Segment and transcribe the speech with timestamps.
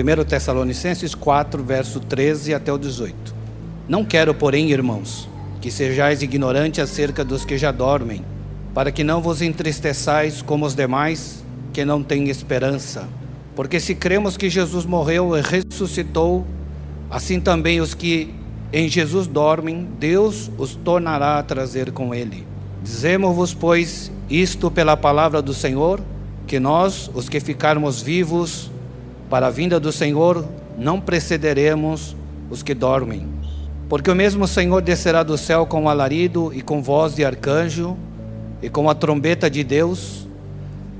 [0.00, 3.34] 1 Tessalonicenses 4, verso 13 até o 18.
[3.86, 5.28] Não quero, porém, irmãos,
[5.60, 8.24] que sejais ignorantes acerca dos que já dormem,
[8.72, 11.44] para que não vos entristeçais como os demais
[11.74, 13.06] que não têm esperança.
[13.54, 16.46] Porque se cremos que Jesus morreu e ressuscitou,
[17.10, 18.32] assim também os que
[18.72, 22.46] em Jesus dormem, Deus os tornará a trazer com ele.
[22.82, 26.00] Dizemos-vos, pois, isto pela palavra do Senhor,
[26.46, 28.69] que nós, os que ficarmos vivos
[29.30, 30.44] para a vinda do Senhor,
[30.76, 32.16] não precederemos
[32.50, 33.28] os que dormem.
[33.88, 37.96] Porque o mesmo Senhor descerá do céu com alarido e com voz de arcanjo
[38.60, 40.26] e com a trombeta de Deus,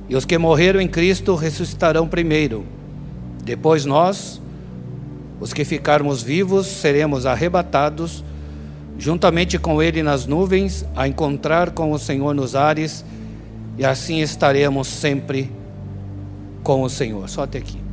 [0.08, 2.64] e os que morreram em Cristo ressuscitarão primeiro.
[3.44, 4.40] Depois nós,
[5.40, 8.24] os que ficarmos vivos, seremos arrebatados
[8.98, 13.04] juntamente com Ele nas nuvens, a encontrar com o Senhor nos ares,
[13.78, 15.50] e assim estaremos sempre
[16.62, 17.26] com o Senhor.
[17.28, 17.89] Só até aqui.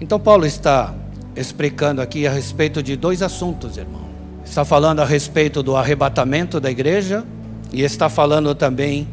[0.00, 0.94] Então, Paulo está
[1.34, 4.08] explicando aqui a respeito de dois assuntos, irmão.
[4.44, 7.24] Está falando a respeito do arrebatamento da igreja
[7.72, 9.06] e está falando também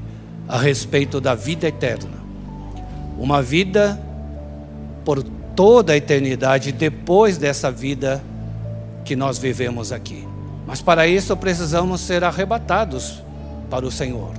[0.48, 2.26] a respeito da vida eterna
[3.18, 4.00] uma vida
[5.04, 5.24] por
[5.56, 8.22] toda a eternidade depois dessa vida
[9.04, 10.28] que nós vivemos aqui.
[10.68, 13.24] Mas para isso precisamos ser arrebatados
[13.70, 14.34] para o Senhor.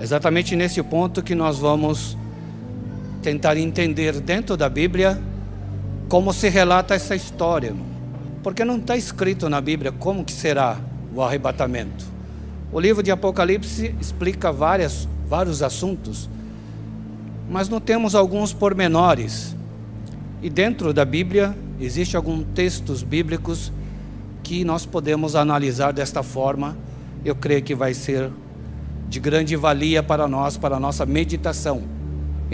[0.00, 2.16] Exatamente nesse ponto que nós vamos
[3.22, 5.20] tentar entender dentro da Bíblia
[6.12, 7.74] como se relata essa história.
[8.42, 10.78] Porque não está escrito na Bíblia como que será
[11.14, 12.04] o arrebatamento.
[12.70, 16.28] O livro de Apocalipse explica várias, vários assuntos
[17.48, 19.56] mas não temos alguns pormenores.
[20.42, 23.72] E dentro da Bíblia existe alguns textos bíblicos
[24.42, 26.76] que nós podemos analisar desta forma.
[27.24, 28.30] Eu creio que vai ser
[29.08, 32.01] de grande valia para nós, para a nossa meditação.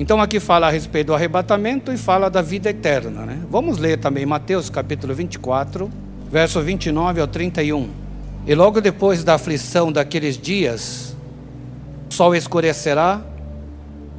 [0.01, 3.27] Então aqui fala a respeito do arrebatamento e fala da vida eterna.
[3.27, 3.41] Né?
[3.51, 5.91] Vamos ler também Mateus capítulo 24,
[6.31, 7.91] verso 29 ao 31.
[8.47, 11.17] E logo depois da aflição daqueles dias,
[12.09, 13.21] o sol escurecerá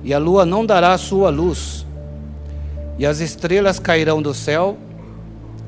[0.03, 1.85] e a lua não dará sua luz,
[2.97, 4.77] e as estrelas cairão do céu,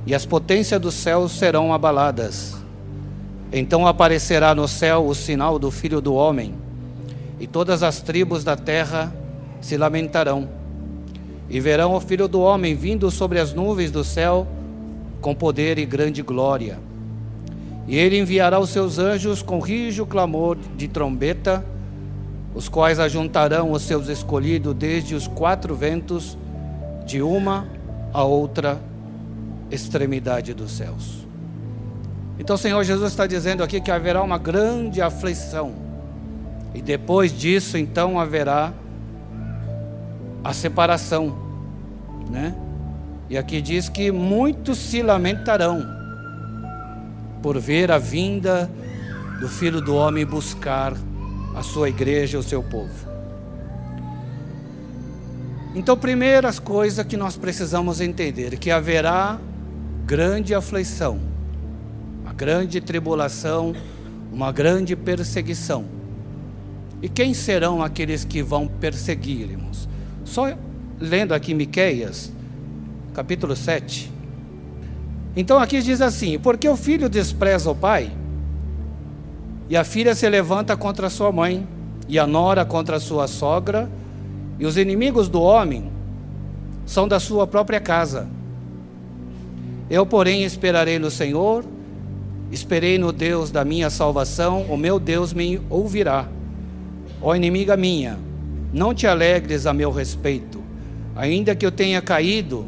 [0.06, 2.58] e as potências do céu serão abaladas.
[3.50, 6.54] Então aparecerá no céu o sinal do Filho do Homem,
[7.40, 9.21] e todas as tribos da terra
[9.62, 10.50] se lamentarão,
[11.50, 14.48] e verão o Filho do Homem vindo sobre as nuvens do céu
[15.22, 16.80] com poder e grande glória.
[17.88, 21.64] E ele enviará os seus anjos com rijo clamor de trombeta,
[22.56, 26.38] os quais ajuntarão os seus escolhidos desde os quatro ventos,
[27.06, 27.68] de uma
[28.14, 28.80] a outra
[29.70, 31.26] extremidade dos céus.
[32.40, 35.74] Então o Senhor Jesus está dizendo aqui que haverá uma grande aflição,
[36.74, 38.74] e depois disso, então, haverá
[40.44, 41.36] a separação,
[42.30, 42.56] né?
[43.30, 45.86] E aqui diz que muitos se lamentarão
[47.42, 48.70] por ver a vinda
[49.40, 50.94] do Filho do Homem buscar
[51.56, 53.10] a sua igreja, o seu povo.
[55.74, 59.40] Então, primeiras coisas que nós precisamos entender que haverá
[60.06, 61.20] grande aflição,
[62.22, 63.74] uma grande tribulação,
[64.32, 65.86] uma grande perseguição.
[67.02, 69.88] E quem serão aqueles que vão perseguir, irmãos?
[70.24, 70.54] Só
[71.00, 72.32] lendo aqui Miqueias,
[73.14, 74.12] capítulo 7.
[75.36, 78.12] Então aqui diz assim: Porque o filho despreza o pai,
[79.70, 81.68] e a filha se levanta contra sua mãe,
[82.08, 83.90] e a nora contra sua sogra,
[84.60, 85.90] e os inimigos do homem
[86.86, 88.28] são da sua própria casa.
[89.90, 91.66] Eu, porém, esperarei no Senhor,
[92.52, 96.28] esperei no Deus da minha salvação, o meu Deus me ouvirá.
[97.22, 98.18] Ó inimiga minha,
[98.74, 100.62] não te alegres a meu respeito,
[101.16, 102.66] ainda que eu tenha caído,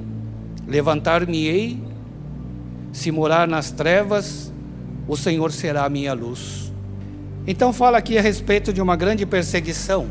[0.68, 1.80] levantar-me-ei,
[2.92, 4.52] se morar nas trevas,
[5.08, 6.72] o Senhor será a minha luz.
[7.46, 10.08] Então fala aqui a respeito de uma grande perseguição.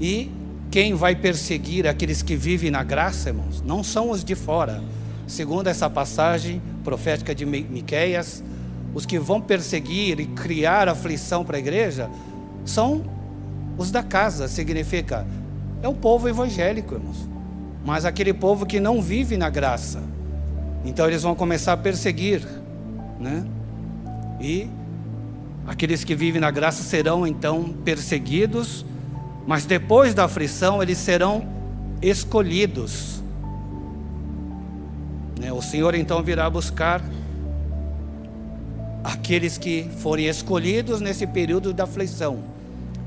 [0.00, 0.30] E
[0.70, 4.82] quem vai perseguir aqueles que vivem na graça, irmãos, não são os de fora.
[5.26, 8.44] Segundo essa passagem profética de Miqueias,
[8.94, 12.08] os que vão perseguir e criar aflição para a igreja
[12.64, 13.02] são
[13.76, 15.26] os da casa, significa
[15.82, 17.28] é o povo evangélico, irmãos.
[17.84, 20.02] Mas aquele povo que não vive na graça.
[20.84, 22.46] Então eles vão começar a perseguir,
[23.20, 23.44] né?
[24.40, 24.68] E
[25.66, 28.86] Aqueles que vivem na graça serão então perseguidos,
[29.46, 31.44] mas depois da aflição eles serão
[32.00, 33.20] escolhidos.
[35.40, 37.02] Né, o Senhor então virá buscar
[39.02, 42.38] aqueles que forem escolhidos nesse período da aflição.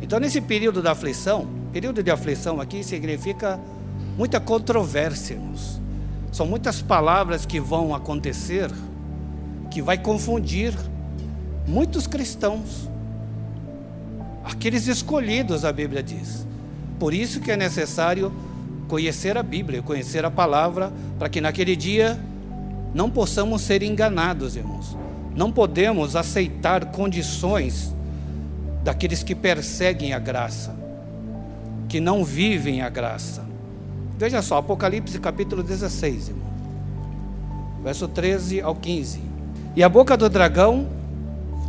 [0.01, 3.59] Então, nesse período da aflição, período de aflição aqui significa
[4.17, 5.79] muita controvérsia, irmãos.
[6.31, 8.71] São muitas palavras que vão acontecer
[9.69, 10.73] que vai confundir
[11.67, 12.89] muitos cristãos.
[14.43, 16.45] Aqueles escolhidos, a Bíblia diz.
[16.97, 18.33] Por isso que é necessário
[18.87, 22.19] conhecer a Bíblia, conhecer a palavra, para que naquele dia
[22.93, 24.97] não possamos ser enganados, irmãos.
[25.35, 27.93] Não podemos aceitar condições
[28.83, 30.75] daqueles que perseguem a graça,
[31.87, 33.45] que não vivem a graça.
[34.17, 36.49] Veja só, Apocalipse capítulo 16, irmão.
[37.83, 39.21] Verso 13 ao 15.
[39.75, 40.87] E a boca do dragão,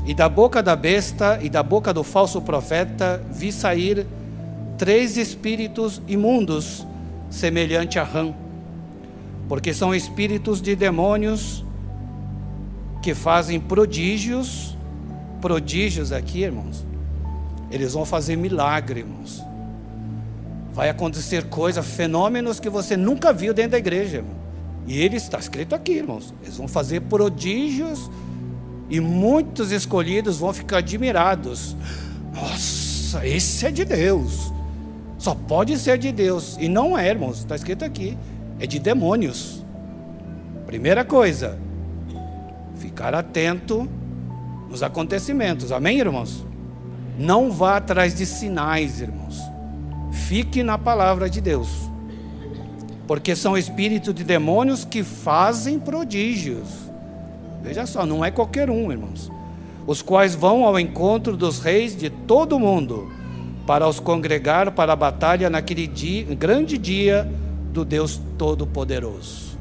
[0.06, 4.06] e da boca da besta, e da boca do falso profeta, vi sair
[4.76, 6.86] três espíritos imundos,
[7.28, 8.34] semelhante a rã,
[9.48, 11.64] porque são espíritos de demônios
[13.02, 14.76] que fazem prodígios,
[15.40, 16.89] prodígios aqui, irmãos.
[17.70, 19.42] Eles vão fazer milagre, irmãos.
[20.72, 24.36] Vai acontecer coisas, fenômenos que você nunca viu dentro da igreja, irmão.
[24.86, 26.34] E ele está escrito aqui, irmãos.
[26.42, 28.10] Eles vão fazer prodígios
[28.88, 31.76] e muitos escolhidos vão ficar admirados.
[32.34, 34.52] Nossa, esse é de Deus.
[35.18, 36.56] Só pode ser de Deus.
[36.58, 38.16] E não é, irmãos, está escrito aqui.
[38.58, 39.64] É de demônios.
[40.66, 41.58] Primeira coisa,
[42.76, 43.88] ficar atento
[44.68, 45.72] nos acontecimentos.
[45.72, 46.44] Amém, irmãos?
[47.18, 49.40] Não vá atrás de sinais, irmãos.
[50.10, 51.68] Fique na palavra de Deus.
[53.06, 56.68] Porque são espíritos de demônios que fazem prodígios.
[57.62, 59.30] Veja só, não é qualquer um, irmãos.
[59.86, 63.10] Os quais vão ao encontro dos reis de todo o mundo
[63.66, 67.30] para os congregar para a batalha naquele dia, grande dia
[67.72, 69.58] do Deus Todo-Poderoso.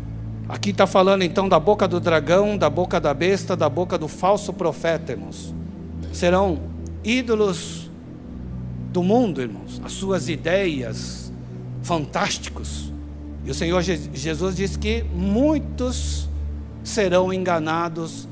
[0.48, 4.08] Aqui está falando então da boca do dragão, da boca da besta, da boca do
[4.08, 5.54] falso profeta, irmãos.
[6.12, 6.58] Serão
[7.04, 7.90] ídolos
[8.92, 11.32] do mundo, irmãos, as suas ideias
[11.82, 12.92] fantásticos.
[13.46, 16.28] E o Senhor Jesus diz que muitos
[16.84, 18.28] serão enganados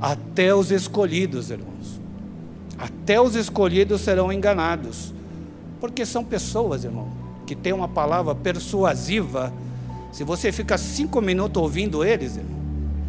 [0.00, 2.00] até os escolhidos, irmãos.
[2.78, 5.12] Até os escolhidos serão enganados.
[5.80, 7.08] Porque são pessoas, irmão,
[7.46, 9.52] que têm uma palavra persuasiva.
[10.12, 12.60] Se você fica cinco minutos ouvindo eles, irmão,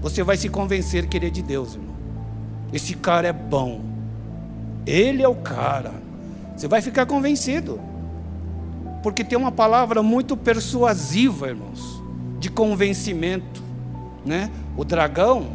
[0.01, 1.95] você vai se convencer que ele é de Deus, irmão.
[2.71, 3.92] Esse cara é bom.
[4.85, 5.91] Ele é o cara.
[6.55, 7.79] Você vai ficar convencido.
[9.01, 12.01] Porque tem uma palavra muito persuasiva, irmãos,
[12.39, 13.61] de convencimento,
[14.25, 14.49] né?
[14.77, 15.47] O dragão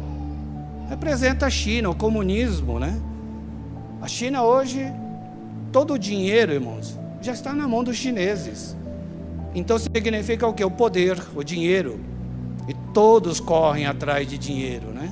[0.87, 2.99] representa a China, o comunismo, né?
[4.01, 4.85] A China hoje,
[5.71, 8.77] todo o dinheiro, irmãos, já está na mão dos chineses.
[9.53, 10.63] Então significa o que?
[10.63, 11.99] O poder, o dinheiro.
[12.67, 15.11] E todos correm atrás de dinheiro, né?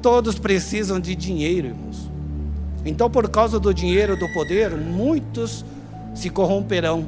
[0.00, 2.10] Todos precisam de dinheiro, irmãos.
[2.84, 5.64] Então, por causa do dinheiro, do poder, muitos
[6.14, 7.06] se corromperão.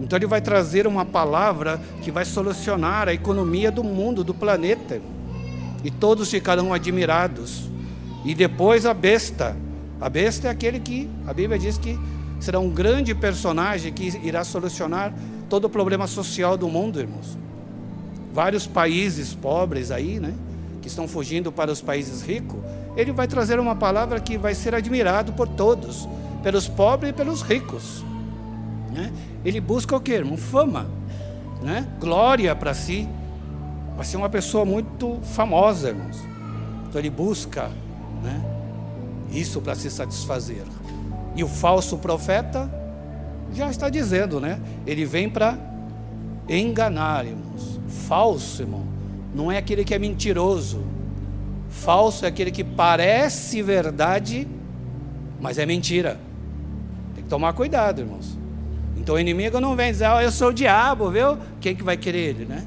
[0.00, 5.00] Então, ele vai trazer uma palavra que vai solucionar a economia do mundo, do planeta.
[5.84, 7.68] E todos ficarão admirados.
[8.24, 9.56] E depois a besta
[10.00, 11.98] a besta é aquele que a Bíblia diz que
[12.40, 15.12] será um grande personagem que irá solucionar
[15.46, 17.36] todo o problema social do mundo, irmãos.
[18.32, 20.32] Vários países pobres aí, né,
[20.80, 22.58] que estão fugindo para os países ricos,
[23.00, 26.08] ele vai trazer uma palavra que vai ser admirado por todos,
[26.42, 28.04] pelos pobres e pelos ricos.
[28.92, 29.12] Né?
[29.44, 30.36] Ele busca o que, irmão?
[30.36, 30.86] Fama,
[31.62, 31.86] né?
[31.98, 33.08] glória para si.
[33.96, 36.18] Vai ser uma pessoa muito famosa, irmãos.
[36.88, 37.70] Então ele busca
[38.22, 38.44] né?
[39.30, 40.64] isso para se satisfazer.
[41.36, 42.70] E o falso profeta
[43.52, 44.60] já está dizendo, né?
[44.86, 45.56] Ele vem para
[46.48, 47.80] enganar, irmãos.
[48.08, 48.84] Falso, irmão,
[49.34, 50.82] não é aquele que é mentiroso.
[51.70, 54.46] Falso é aquele que parece verdade,
[55.40, 56.18] mas é mentira.
[57.14, 58.36] Tem que tomar cuidado, irmãos.
[58.96, 61.38] Então o inimigo não vem dizer, oh, eu sou o diabo, viu?
[61.60, 62.66] Quem que vai querer ele, né?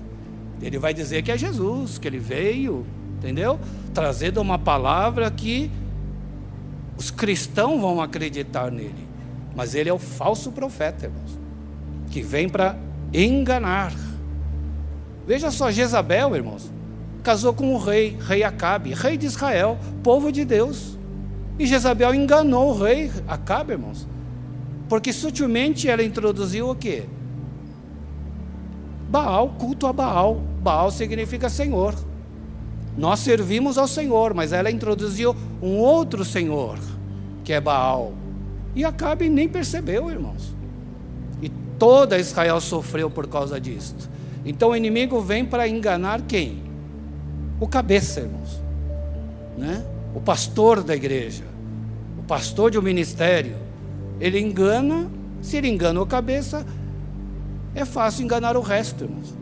[0.61, 2.85] Ele vai dizer que é Jesus, que ele veio,
[3.17, 3.59] entendeu?
[3.93, 5.69] Trazendo uma palavra que
[6.97, 9.07] os cristãos vão acreditar nele.
[9.55, 11.37] Mas ele é o falso profeta, irmãos,
[12.09, 12.77] que vem para
[13.13, 13.93] enganar.
[15.27, 16.71] Veja só, Jezabel, irmãos,
[17.23, 20.97] casou com o rei, rei Acabe, rei de Israel, povo de Deus.
[21.57, 24.07] E Jezabel enganou o rei Acabe, irmãos,
[24.89, 27.05] porque sutilmente ela introduziu o quê?
[29.09, 30.41] Baal, culto a Baal.
[30.61, 31.95] Baal significa Senhor.
[32.97, 36.77] Nós servimos ao Senhor, mas ela introduziu um outro Senhor,
[37.43, 38.13] que é Baal.
[38.75, 40.55] E Acabe nem percebeu, irmãos.
[41.41, 44.09] E toda Israel sofreu por causa disto.
[44.45, 46.72] Então o inimigo vem para enganar quem?
[47.63, 48.61] O cabeça, irmãos.
[49.57, 49.81] Né?
[50.13, 51.45] O pastor da igreja.
[52.19, 53.55] O pastor de um ministério.
[54.19, 55.09] Ele engana,
[55.41, 56.65] se ele engana o cabeça,
[57.73, 59.33] é fácil enganar o resto, irmãos.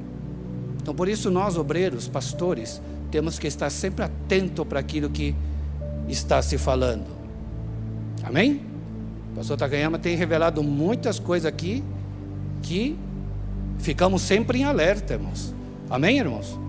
[0.79, 5.35] Então, por isso, nós, obreiros, pastores, temos que estar sempre atento para aquilo que
[6.07, 7.07] está se falando.
[8.23, 8.61] Amém?
[9.31, 11.83] O pastor Takayama tem revelado muitas coisas aqui
[12.61, 12.95] que
[13.79, 15.55] ficamos sempre em alerta, irmãos.
[15.89, 16.61] Amém, irmãos?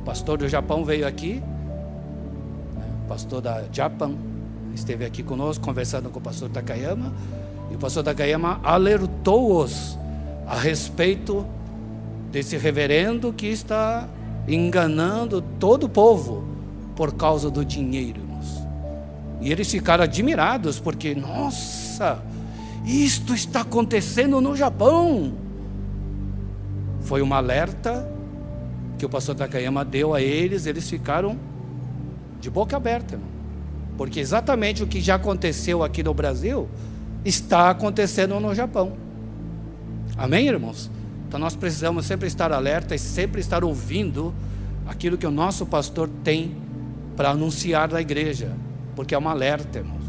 [0.00, 1.42] O pastor do Japão veio aqui,
[2.74, 2.86] né?
[3.04, 4.14] o pastor da Japan
[4.74, 7.12] esteve aqui conosco conversando com o pastor Takayama,
[7.70, 9.98] e o pastor Takayama alertou-os
[10.46, 11.46] a respeito
[12.32, 14.08] desse reverendo que está
[14.48, 16.44] enganando todo o povo
[16.96, 18.62] por causa do dinheiro, irmãos.
[19.40, 22.22] E eles ficaram admirados, porque, nossa,
[22.86, 25.34] isto está acontecendo no Japão.
[27.00, 28.08] Foi um alerta
[29.00, 31.38] que o pastor Takayama deu a eles, eles ficaram
[32.38, 33.18] de boca aberta,
[33.96, 36.68] porque exatamente o que já aconteceu aqui no Brasil
[37.24, 38.92] está acontecendo no Japão.
[40.18, 40.90] Amém, irmãos?
[41.26, 44.34] Então nós precisamos sempre estar alerta e sempre estar ouvindo
[44.86, 46.54] aquilo que o nosso pastor tem
[47.16, 48.52] para anunciar na igreja,
[48.94, 50.04] porque é um alerta, irmãos.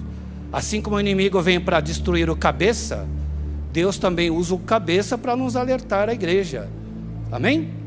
[0.52, 3.08] Assim como o inimigo vem para destruir o cabeça,
[3.72, 6.68] Deus também usa o cabeça para nos alertar a igreja.
[7.32, 7.81] Amém?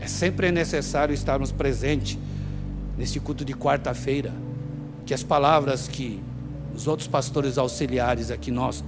[0.00, 2.18] É sempre necessário estarmos presentes
[2.96, 4.32] nesse culto de quarta-feira,
[5.04, 6.22] que as palavras que
[6.74, 8.82] os outros pastores auxiliares aqui nós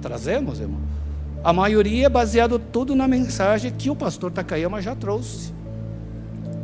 [0.00, 0.80] trazemos, irmão,
[1.42, 5.52] a maioria é baseado tudo na mensagem que o pastor Takayama já trouxe.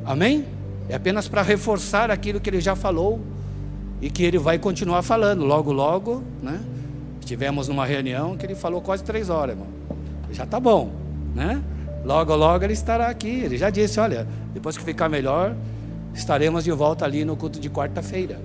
[0.04, 0.46] Amém?
[0.88, 3.20] É apenas para reforçar aquilo que ele já falou
[4.00, 5.44] e que ele vai continuar falando.
[5.44, 6.60] Logo, logo, né?
[7.20, 9.68] Estivemos numa reunião que ele falou quase três horas, irmão.
[10.32, 10.90] Já está bom,
[11.34, 11.62] né?
[12.04, 13.28] Logo, logo ele estará aqui.
[13.28, 15.54] Ele já disse: olha, depois que ficar melhor,
[16.14, 18.40] estaremos de volta ali no culto de quarta-feira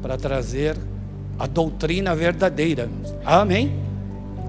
[0.00, 0.76] para trazer
[1.38, 2.88] a doutrina verdadeira.
[3.24, 3.72] Amém?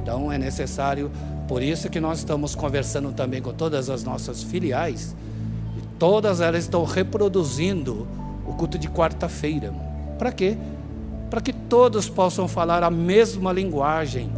[0.01, 1.11] Então é necessário,
[1.47, 5.15] por isso que nós estamos conversando também com todas as nossas filiais,
[5.77, 8.07] e todas elas estão reproduzindo
[8.45, 9.73] o culto de quarta-feira.
[10.17, 10.57] Para quê?
[11.29, 14.29] Para que todos possam falar a mesma linguagem.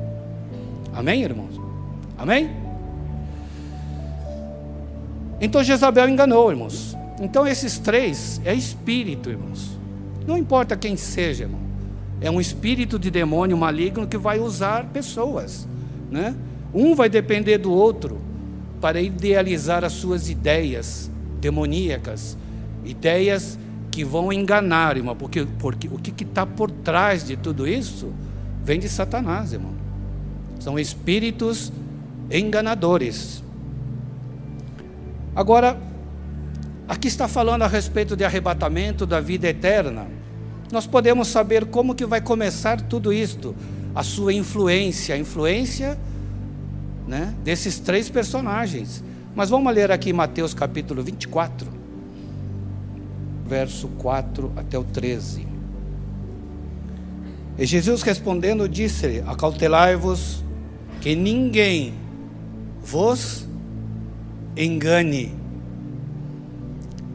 [0.94, 1.60] Amém, irmãos?
[2.18, 2.65] Amém?
[5.40, 6.96] Então Jezabel enganou, irmãos.
[7.20, 9.78] Então esses três é espírito, irmãos.
[10.26, 11.62] Não importa quem seja, irmão.
[12.22, 15.68] É um espírito de demônio maligno que vai usar pessoas.
[16.10, 16.36] Né?
[16.74, 18.20] Um vai depender do outro
[18.82, 22.38] para idealizar as suas ideias demoníacas,
[22.84, 23.58] ideias
[23.92, 28.12] que vão enganar, irmão, porque, porque o que está por trás de tudo isso
[28.64, 29.74] vem de Satanás, irmão.
[30.60, 31.72] São espíritos
[32.32, 33.44] enganadores.
[35.36, 35.78] Agora,
[36.88, 40.08] aqui está falando a respeito de arrebatamento da vida eterna
[40.72, 43.56] nós podemos saber como que vai começar tudo isto,
[43.94, 45.98] a sua influência, a influência
[47.08, 49.04] né, desses três personagens.
[49.36, 51.68] Mas vamos ler aqui Mateus capítulo 24,
[53.46, 55.48] verso 4 até o 13.
[57.58, 60.44] E Jesus respondendo disse: Acautelai-vos
[61.00, 61.94] que ninguém
[62.82, 63.45] vos
[64.56, 65.34] engane.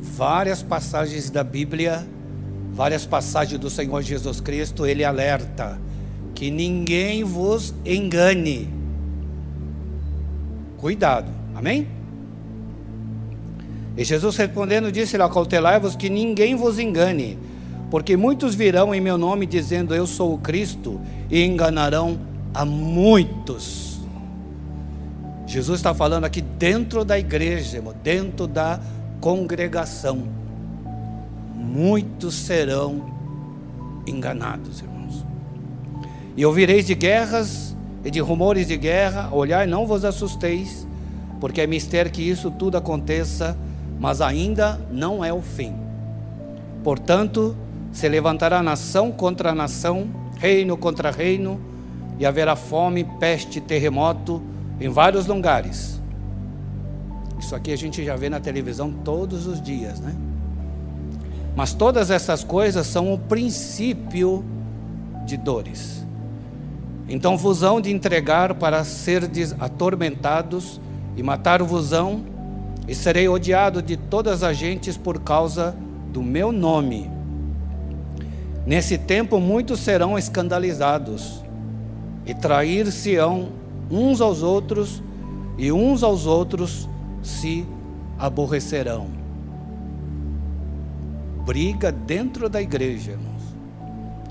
[0.00, 2.06] Várias passagens da Bíblia
[2.72, 5.78] várias passagens do Senhor Jesus Cristo, ele alerta
[6.34, 8.72] que ninguém vos engane.
[10.78, 11.86] Cuidado, amém?
[13.96, 17.38] E Jesus respondendo disse-lhe: Acautelai-vos que ninguém vos engane,
[17.90, 20.98] porque muitos virão em meu nome dizendo eu sou o Cristo
[21.30, 22.18] e enganarão
[22.54, 23.89] a muitos.
[25.50, 28.78] Jesus está falando aqui dentro da igreja, dentro da
[29.20, 30.22] congregação
[31.52, 33.04] muitos serão
[34.06, 35.26] enganados, irmãos.
[36.36, 40.86] E ouvireis de guerras e de rumores de guerra, olhai, não vos assusteis,
[41.40, 43.58] porque é mistério que isso tudo aconteça,
[43.98, 45.74] mas ainda não é o fim.
[46.84, 47.56] Portanto,
[47.90, 51.60] se levantará nação contra nação, reino contra reino,
[52.20, 54.40] e haverá fome, peste, terremoto
[54.80, 56.00] em vários lugares.
[57.38, 60.14] Isso aqui a gente já vê na televisão todos os dias, né?
[61.54, 64.44] Mas todas essas coisas são o princípio
[65.26, 66.06] de dores.
[67.08, 70.80] Então vos hão de entregar para serdes atormentados
[71.16, 72.24] e matar-vos-ão,
[72.86, 75.76] e serei odiado de todas as gentes por causa
[76.12, 77.10] do meu nome.
[78.66, 81.44] Nesse tempo muitos serão escandalizados
[82.24, 83.48] e trair-se-ão
[83.90, 85.02] uns aos outros,
[85.58, 86.88] e uns aos outros
[87.22, 87.66] se
[88.18, 89.20] aborrecerão
[91.50, 93.42] briga dentro da igreja, irmãos.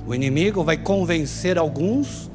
[0.07, 2.31] O inimigo vai convencer alguns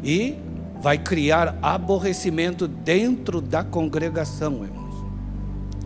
[0.00, 0.36] e
[0.80, 4.94] vai criar aborrecimento dentro da congregação, irmãos.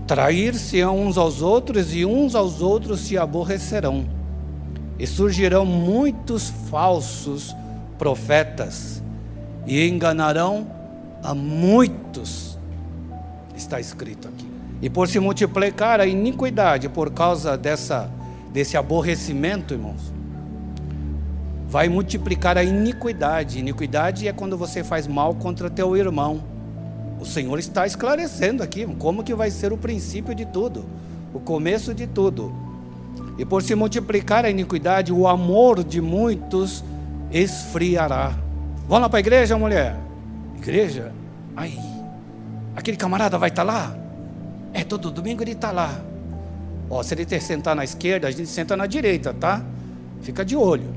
[0.07, 4.05] Trair-se uns aos outros e uns aos outros se aborrecerão.
[4.99, 7.57] E surgirão muitos falsos
[7.97, 9.03] profetas
[9.67, 10.67] e enganarão
[11.23, 12.59] a muitos.
[13.57, 14.47] Está escrito aqui.
[14.83, 18.11] E por se multiplicar a iniquidade por causa dessa
[18.55, 20.13] desse aborrecimento, irmãos,
[21.69, 23.59] vai multiplicar a iniquidade.
[23.59, 26.41] Iniquidade é quando você faz mal contra teu irmão.
[27.19, 30.85] O Senhor está esclarecendo aqui como que vai ser o princípio de tudo,
[31.33, 32.55] o começo de tudo.
[33.37, 36.85] E por se multiplicar a iniquidade, o amor de muitos
[37.33, 38.44] esfriará.
[38.87, 39.97] Vamos lá para a igreja, mulher?
[40.57, 41.13] Igreja?
[41.57, 41.79] Aí,
[42.77, 43.97] aquele camarada vai estar tá lá?
[44.73, 46.01] É, todo domingo ele está lá.
[46.91, 49.65] Ó, se ele ter sentar na esquerda, a gente senta na direita, tá?
[50.21, 50.95] Fica de olho.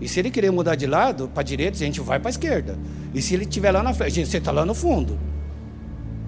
[0.00, 2.32] E se ele querer mudar de lado, para a direita, a gente vai para a
[2.32, 2.78] esquerda.
[3.12, 5.18] E se ele estiver lá na frente, a gente senta lá no fundo.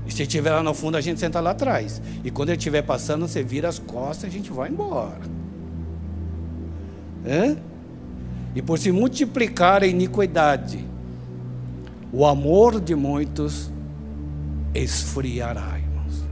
[0.06, 2.02] E se estiver lá no fundo, a gente senta lá atrás.
[2.22, 5.20] E quando ele estiver passando, você vira as costas e a gente vai embora.
[7.24, 7.56] É?
[8.54, 10.84] E por se multiplicar a iniquidade,
[12.12, 13.70] o amor de muitos
[14.74, 16.24] esfriará, irmãos.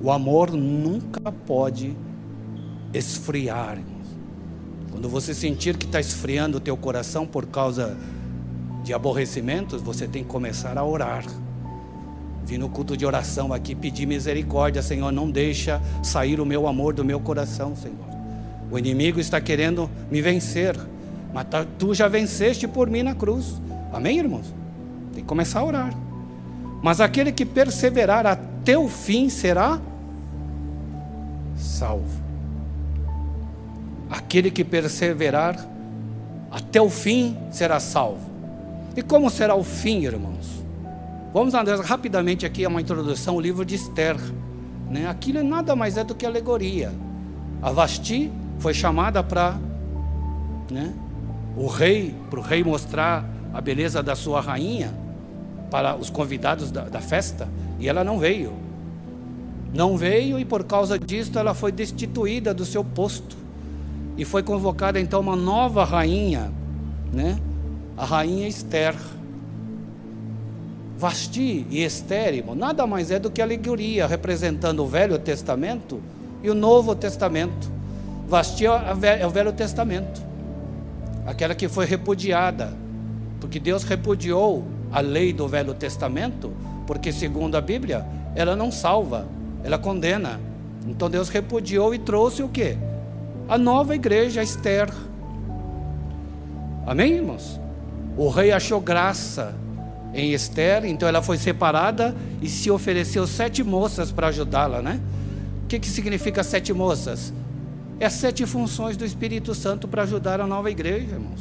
[0.00, 1.96] O amor nunca pode
[2.92, 3.92] esfriar, irmãos.
[4.90, 7.96] Quando você sentir que está esfriando o teu coração por causa
[8.84, 11.24] de aborrecimentos, você tem que começar a orar.
[12.44, 16.92] Vim no culto de oração aqui pedir misericórdia, Senhor, não deixa sair o meu amor
[16.92, 17.96] do meu coração, Senhor.
[18.70, 20.76] O inimigo está querendo me vencer,
[21.32, 23.60] mas tá, tu já venceste por mim na cruz.
[23.92, 24.52] Amém, irmãos?
[25.12, 25.94] Tem que começar a orar.
[26.82, 29.80] Mas aquele que perseverar até o fim será
[31.56, 32.20] salvo.
[34.10, 35.56] Aquele que perseverar
[36.50, 38.30] até o fim será salvo.
[38.96, 40.62] E como será o fim, irmãos?
[41.32, 44.16] Vamos andar rapidamente aqui a uma introdução ao livro de Esther.
[44.90, 45.08] Né?
[45.08, 46.92] Aquilo nada mais é do que alegoria.
[47.62, 49.56] A Vasti foi chamada para
[50.70, 50.92] né,
[51.56, 54.94] o rei, para o rei mostrar a beleza da sua rainha
[55.70, 57.48] para os convidados da, da festa,
[57.80, 58.52] e ela não veio.
[59.72, 63.36] Não veio e por causa disso ela foi destituída do seu posto
[64.18, 66.52] e foi convocada então uma nova rainha,
[67.10, 67.38] né?
[67.96, 68.94] A rainha Esther.
[70.98, 76.00] Vasti e Estérimo nada mais é do que alegoria representando o Velho Testamento
[76.42, 77.70] e o Novo Testamento.
[78.28, 80.22] Vasti é o Velho Testamento,
[81.26, 82.72] aquela que foi repudiada,
[83.40, 86.52] porque Deus repudiou a lei do Velho Testamento,
[86.86, 89.26] porque segundo a Bíblia, ela não salva,
[89.64, 90.40] ela condena.
[90.86, 92.76] Então Deus repudiou e trouxe o que?
[93.48, 94.88] a nova igreja, Esther.
[96.86, 97.60] Amém, irmãos?
[98.16, 99.54] O rei achou graça
[100.14, 105.00] em Esther, então ela foi separada e se ofereceu sete moças para ajudá-la, né?
[105.64, 107.32] O que, que significa sete moças?
[108.00, 111.40] É sete funções do Espírito Santo para ajudar a nova igreja, irmãos.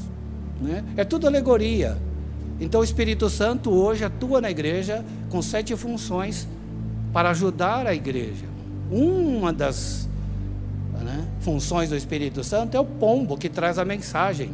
[0.62, 0.84] Né?
[0.96, 1.98] É tudo alegoria.
[2.60, 6.48] Então o Espírito Santo hoje atua na igreja com sete funções
[7.12, 8.46] para ajudar a igreja.
[8.92, 10.08] Uma das
[11.02, 14.52] né, funções do Espírito Santo é o pombo que traz a mensagem.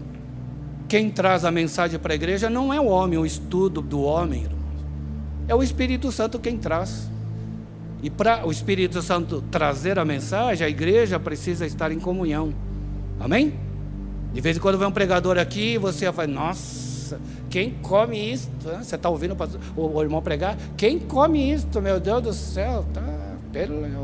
[0.88, 4.44] Quem traz a mensagem para a igreja não é o homem, o estudo do homem,
[4.44, 4.58] irmãos.
[5.48, 7.10] É o Espírito Santo quem traz.
[8.02, 12.54] E para o Espírito Santo trazer a mensagem, a igreja precisa estar em comunhão.
[13.20, 13.54] Amém?
[14.34, 18.52] De vez em quando vem um pregador aqui, você fala, nossa, quem come isso?
[18.80, 19.36] Você está ouvindo
[19.76, 20.58] o, irmão pregar?
[20.76, 22.86] Quem come isso, meu Deus do céu?
[22.94, 23.02] Tá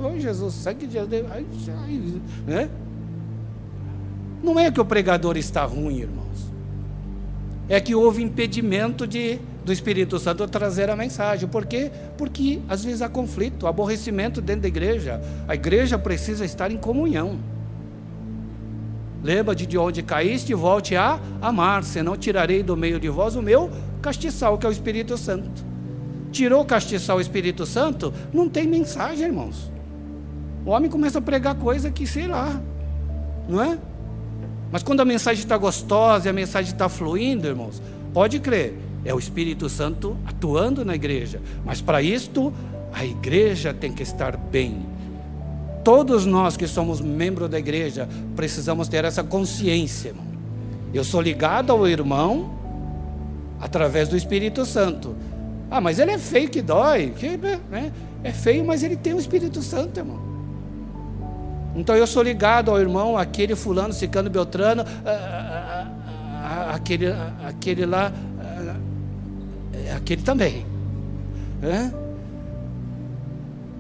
[0.04, 1.28] oh Jesus, sangue de Deus,
[2.48, 2.70] né?
[4.44, 6.52] Não é que o pregador está ruim, irmãos.
[7.70, 11.48] É que houve impedimento de, do Espírito Santo trazer a mensagem.
[11.48, 11.92] Por quê?
[12.18, 15.22] Porque às vezes há conflito, aborrecimento dentro da igreja.
[15.48, 17.40] A igreja precisa estar em comunhão.
[19.24, 23.72] Lembra de onde caíste volte a amar, senão tirarei do meio de vós o meu
[24.02, 25.74] castiçal, que é o Espírito Santo
[26.34, 29.72] tirou o castiçal o Espírito Santo, não tem mensagem, irmãos.
[30.66, 32.60] O homem começa a pregar coisa que, sei lá,
[33.48, 33.78] não é?
[34.72, 39.14] Mas quando a mensagem está gostosa e a mensagem está fluindo, irmãos, pode crer, é
[39.14, 41.42] o Espírito Santo atuando na igreja.
[41.66, 42.54] Mas para isto,
[42.92, 44.86] a igreja tem que estar bem.
[45.84, 50.10] Todos nós que somos membros da igreja precisamos ter essa consciência.
[50.10, 50.26] Irmão.
[50.94, 52.58] Eu sou ligado ao irmão
[53.60, 55.16] através do Espírito Santo.
[55.70, 57.14] Ah, mas ele é feio que dói.
[57.72, 57.92] Né?
[58.24, 60.22] É feio, mas ele tem o Espírito Santo, irmão.
[61.76, 65.88] Então eu sou ligado ao irmão, aquele fulano, cicano, beltrano, ah, ah,
[66.44, 67.08] ah, aquele,
[67.48, 68.12] aquele lá,
[69.94, 70.66] aquele também.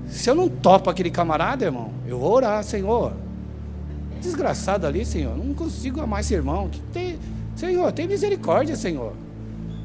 [0.07, 3.13] Se eu não topo aquele camarada, irmão, eu vou orar, Senhor.
[4.21, 6.69] Desgraçado ali, Senhor, não consigo amar esse irmão.
[6.69, 7.19] Que tem,
[7.55, 9.13] Senhor, tem misericórdia, Senhor.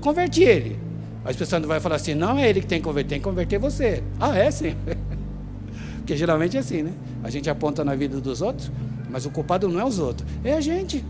[0.00, 0.78] Converte ele.
[1.24, 3.24] As pessoas não vai falar assim, não é ele que tem que converter, tem que
[3.24, 4.02] converter você.
[4.20, 4.76] Ah, é, sim.
[5.98, 6.92] Porque geralmente é assim, né?
[7.22, 8.70] A gente aponta na vida dos outros,
[9.10, 11.04] mas o culpado não é os outros, é a gente.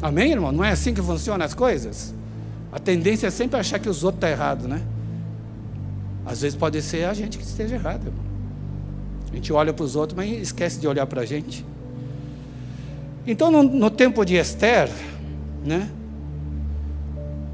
[0.00, 0.52] Amém, irmão?
[0.52, 2.14] Não é assim que funcionam as coisas?
[2.72, 4.82] A tendência é sempre achar que os outros estão errados, né?
[6.26, 8.24] Às vezes pode ser a gente que esteja errado, irmão.
[9.30, 11.64] A gente olha para os outros, mas esquece de olhar para a gente.
[13.26, 14.90] Então, no, no tempo de Esther,
[15.64, 15.88] né?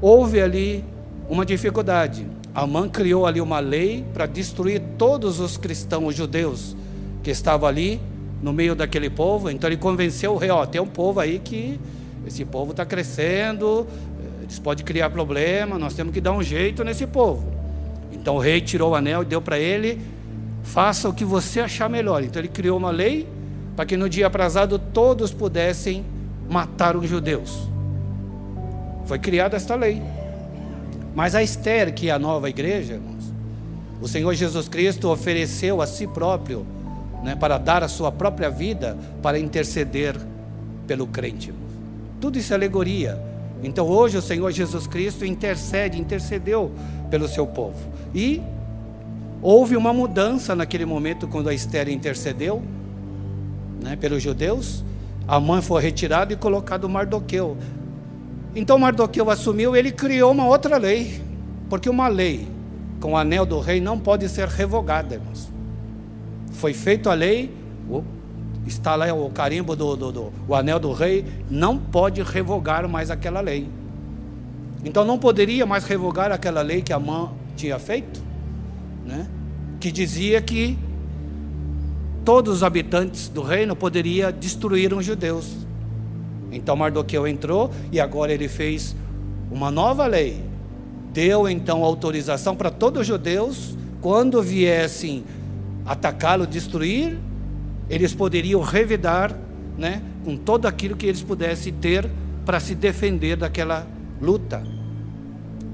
[0.01, 0.83] Houve ali
[1.29, 2.25] uma dificuldade.
[2.53, 6.75] Amã criou ali uma lei para destruir todos os cristãos os judeus
[7.23, 7.99] que estavam ali
[8.41, 9.49] no meio daquele povo.
[9.49, 11.79] Então ele convenceu o rei: ó, tem um povo aí que
[12.25, 13.85] esse povo está crescendo,
[14.45, 17.51] eles podem criar problema, nós temos que dar um jeito nesse povo.
[18.11, 19.99] Então o rei tirou o anel e deu para ele:
[20.61, 22.23] faça o que você achar melhor.
[22.23, 23.27] Então ele criou uma lei
[23.75, 26.05] para que no dia aprazado todos pudessem
[26.47, 27.67] matar os judeus.
[29.05, 29.99] Foi criada esta lei.
[31.15, 33.33] Mas a Esther, que é a nova igreja, irmãos,
[33.99, 36.67] o Senhor Jesus Cristo ofereceu a si próprio,
[37.23, 40.15] né, para dar a sua própria vida para interceder
[40.85, 41.51] pelo crente.
[42.21, 43.34] Tudo isso é alegoria.
[43.65, 46.71] Então hoje o Senhor Jesus Cristo intercede, intercedeu
[47.09, 47.77] pelo seu povo.
[48.13, 48.41] E
[49.41, 52.61] houve uma mudança naquele momento quando a Esther intercedeu
[53.81, 54.83] né, pelos judeus.
[55.27, 57.57] A mãe foi retirada e colocado Mardoqueu.
[58.55, 61.19] Então Mardoqueu assumiu, ele criou uma outra lei,
[61.67, 62.47] porque uma lei
[63.01, 65.49] com o anel do rei não pode ser revogada, irmãos.
[66.51, 67.51] Foi feita a lei,
[68.65, 73.11] está lá o carimbo do, do, do o anel do rei, não pode revogar mais
[73.11, 73.69] aquela lei.
[74.83, 78.21] Então não poderia mais revogar aquela lei que a mãe tinha feito,
[79.05, 79.27] né?
[79.79, 80.77] que dizia que
[82.23, 85.55] todos os habitantes do reino poderiam destruir os judeus.
[86.51, 88.95] Então Mardoqueu entrou e agora ele fez
[89.51, 90.43] uma nova lei.
[91.13, 95.23] Deu então autorização para todos os judeus, quando viessem
[95.85, 97.17] atacá-lo, destruir,
[97.89, 99.37] eles poderiam revidar
[99.77, 102.09] né, com todo aquilo que eles pudessem ter
[102.45, 103.87] para se defender daquela
[104.21, 104.63] luta.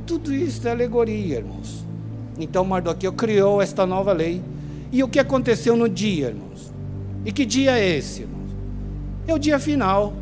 [0.05, 1.85] Tudo isso é alegoria, irmãos.
[2.39, 4.41] Então Mardoqueu criou esta nova lei.
[4.91, 6.73] E o que aconteceu no dia, irmãos?
[7.23, 8.51] E que dia é esse, irmãos?
[9.27, 10.13] É o dia final.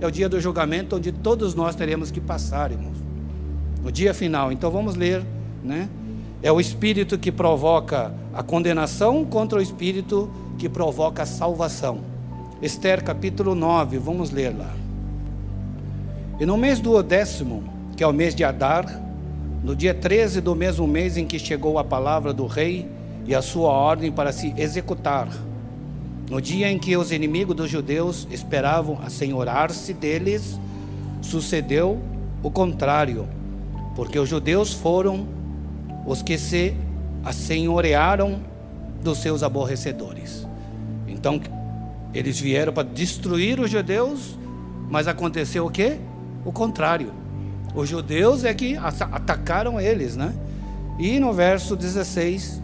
[0.00, 2.98] É o dia do julgamento onde todos nós teremos que passar, irmãos.
[3.84, 4.52] O dia final.
[4.52, 5.24] Então vamos ler,
[5.62, 5.88] né?
[6.42, 12.00] É o espírito que provoca a condenação contra o espírito que provoca a salvação.
[12.60, 14.74] Esther capítulo 9, vamos ler lá.
[16.40, 17.64] E no mês do décimo,
[17.96, 19.02] que é o mês de Adar,
[19.62, 22.88] no dia 13 do mesmo mês em que chegou a palavra do rei
[23.26, 25.28] e a sua ordem para se executar,
[26.30, 30.58] no dia em que os inimigos dos judeus esperavam assenhorar-se deles,
[31.22, 32.00] sucedeu
[32.42, 33.28] o contrário,
[33.94, 35.26] porque os judeus foram
[36.06, 36.74] os que se
[37.24, 38.40] assenhorearam
[39.02, 40.45] dos seus aborrecedores.
[41.26, 41.40] Então,
[42.14, 44.38] eles vieram para destruir os judeus,
[44.88, 45.96] mas aconteceu o quê?
[46.44, 47.12] O contrário.
[47.74, 50.32] Os judeus é que atacaram eles, né?
[51.00, 52.62] E no verso 16,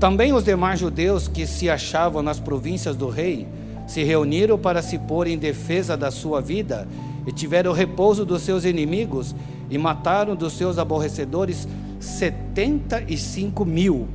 [0.00, 3.46] também os demais judeus que se achavam nas províncias do rei
[3.86, 6.88] se reuniram para se pôr em defesa da sua vida
[7.26, 9.34] e tiveram repouso dos seus inimigos
[9.68, 11.68] e mataram dos seus aborrecedores
[12.00, 14.08] setenta e cinco mil.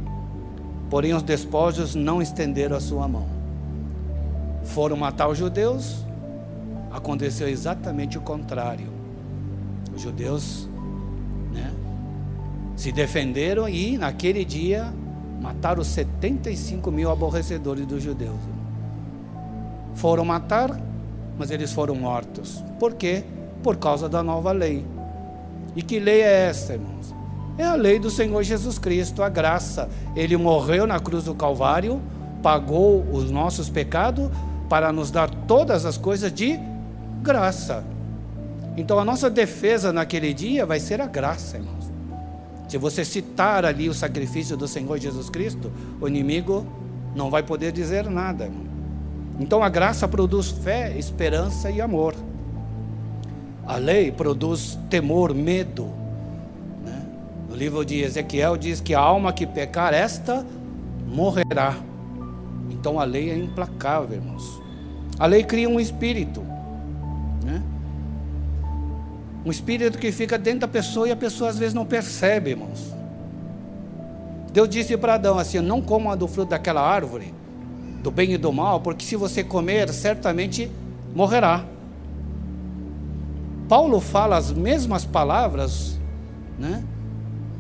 [0.90, 3.28] Porém, os despojos não estenderam a sua mão.
[4.64, 6.04] Foram matar os judeus,
[6.92, 8.88] aconteceu exatamente o contrário.
[9.96, 10.68] Os judeus
[11.52, 11.72] né,
[12.76, 14.92] se defenderam e, naquele dia,
[15.42, 18.40] mataram 75 mil aborrecedores dos judeus.
[19.94, 20.80] Foram matar,
[21.38, 22.64] mas eles foram mortos.
[22.80, 23.24] Por quê?
[23.62, 24.86] Por causa da nova lei.
[25.76, 27.14] E que lei é esta, irmãos?
[27.60, 29.90] É a lei do Senhor Jesus Cristo, a graça.
[30.16, 32.02] Ele morreu na cruz do Calvário,
[32.42, 34.32] pagou os nossos pecados
[34.70, 36.58] para nos dar todas as coisas de
[37.22, 37.84] graça.
[38.78, 41.92] Então a nossa defesa naquele dia vai ser a graça, irmãos.
[42.70, 45.70] Se você citar ali o sacrifício do Senhor Jesus Cristo,
[46.00, 46.66] o inimigo
[47.14, 48.46] não vai poder dizer nada.
[48.46, 48.64] Irmão.
[49.38, 52.16] Então a graça produz fé, esperança e amor.
[53.68, 55.99] A lei produz temor, medo,
[57.50, 60.46] no livro de Ezequiel diz que a alma que pecar, esta
[61.08, 61.76] morrerá.
[62.70, 64.62] Então a lei é implacável, irmãos.
[65.18, 66.42] A lei cria um espírito,
[67.44, 67.64] né?
[69.44, 72.94] Um espírito que fica dentro da pessoa e a pessoa às vezes não percebe, irmãos.
[74.54, 77.34] Deus disse para Adão assim: não coma do fruto daquela árvore,
[78.04, 80.70] do bem e do mal, porque se você comer, certamente
[81.16, 81.66] morrerá.
[83.68, 86.00] Paulo fala as mesmas palavras,
[86.58, 86.84] né,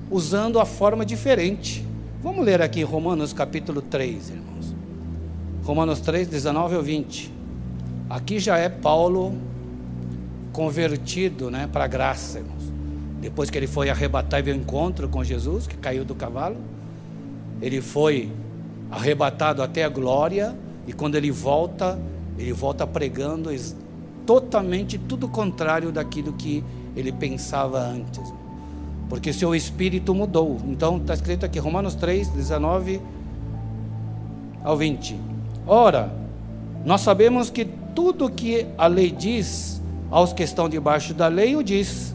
[0.09, 1.85] usando a forma diferente.
[2.21, 4.75] Vamos ler aqui Romanos capítulo 3, irmãos.
[5.63, 7.31] Romanos 3, 19 ao 20.
[8.09, 9.37] Aqui já é Paulo
[10.51, 12.73] convertido né, para a graça, irmãos.
[13.21, 16.57] Depois que ele foi arrebatar e veio encontro com Jesus, que caiu do cavalo,
[17.61, 18.31] ele foi
[18.89, 20.55] arrebatado até a glória,
[20.87, 21.99] e quando ele volta,
[22.37, 23.49] ele volta pregando
[24.25, 26.63] totalmente tudo contrário daquilo que
[26.95, 28.38] ele pensava antes.
[29.09, 30.57] Porque seu espírito mudou.
[30.65, 33.01] Então está escrito aqui, Romanos 3, 19
[34.63, 35.19] ao 20.
[35.65, 36.11] Ora,
[36.85, 41.63] nós sabemos que tudo que a lei diz aos que estão debaixo da lei, o
[41.63, 42.13] diz,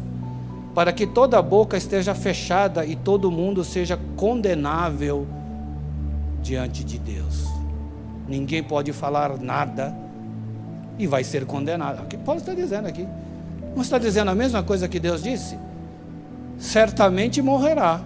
[0.74, 5.26] para que toda boca esteja fechada e todo mundo seja condenável
[6.42, 7.44] diante de Deus.
[8.26, 9.96] Ninguém pode falar nada
[10.98, 12.02] e vai ser condenado.
[12.02, 13.06] O que Paulo está dizendo aqui?
[13.74, 15.56] Não está dizendo a mesma coisa que Deus disse?
[16.64, 18.00] Certamente morrerá.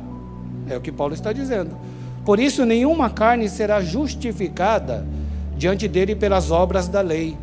[0.68, 1.78] É o que Paulo está dizendo.
[2.24, 5.06] Por isso, nenhuma carne será justificada
[5.56, 7.38] diante dele pelas obras da lei,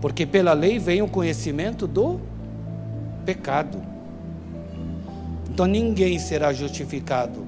[0.00, 2.18] porque pela lei vem o conhecimento do
[3.24, 3.80] pecado.
[5.48, 7.46] Então, ninguém será justificado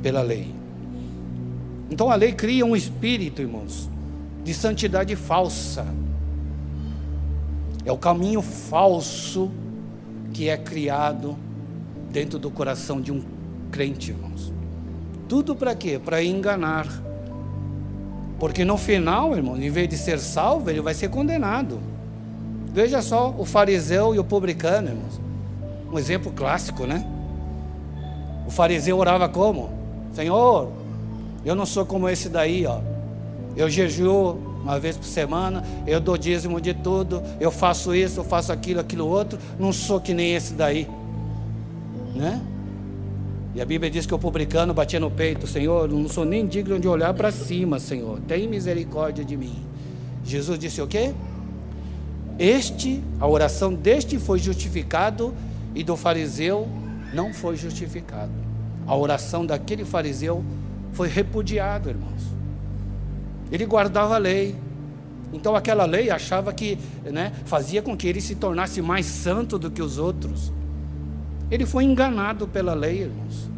[0.00, 0.54] pela lei.
[1.90, 3.90] Então a lei cria um espírito, irmãos,
[4.44, 5.84] de santidade falsa.
[7.84, 9.50] É o caminho falso
[10.32, 11.36] que é criado
[12.10, 13.22] dentro do coração de um
[13.70, 14.52] crente, irmãos.
[15.28, 16.00] Tudo para quê?
[16.02, 16.86] Para enganar.
[18.38, 21.78] Porque no final, irmão, em vez de ser salvo, ele vai ser condenado.
[22.72, 25.20] Veja só o fariseu e o publicano, irmãos.
[25.92, 27.04] Um exemplo clássico, né?
[28.46, 29.70] O fariseu orava como?
[30.12, 30.70] Senhor,
[31.44, 32.80] eu não sou como esse daí, ó.
[33.56, 38.24] Eu jejuo uma vez por semana, eu dou dízimo de tudo, eu faço isso, eu
[38.24, 40.88] faço aquilo, aquilo outro, não sou que nem esse daí.
[42.14, 42.40] Né?
[43.54, 46.78] E a Bíblia diz que o publicano batia no peito, Senhor, não sou nem digno
[46.78, 48.20] de olhar para cima, Senhor.
[48.20, 49.56] Tem misericórdia de mim.
[50.24, 51.12] Jesus disse o quê?
[52.38, 55.34] Este, a oração deste foi justificado
[55.74, 56.68] e do fariseu
[57.12, 58.32] não foi justificado.
[58.86, 60.44] A oração daquele fariseu
[60.92, 62.22] foi repudiado, irmãos.
[63.50, 64.54] Ele guardava a lei.
[65.32, 69.70] Então aquela lei achava que né, fazia com que ele se tornasse mais santo do
[69.70, 70.52] que os outros.
[71.50, 73.50] Ele foi enganado pela lei, irmãos.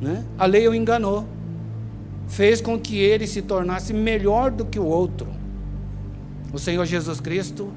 [0.00, 0.24] Né?
[0.38, 1.26] A lei o enganou.
[2.26, 5.28] Fez com que ele se tornasse melhor do que o outro.
[6.52, 7.70] O Senhor Jesus Cristo,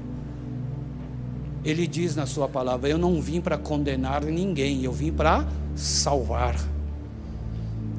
[1.64, 6.56] ele diz na sua palavra: Eu não vim para condenar ninguém, eu vim para salvar.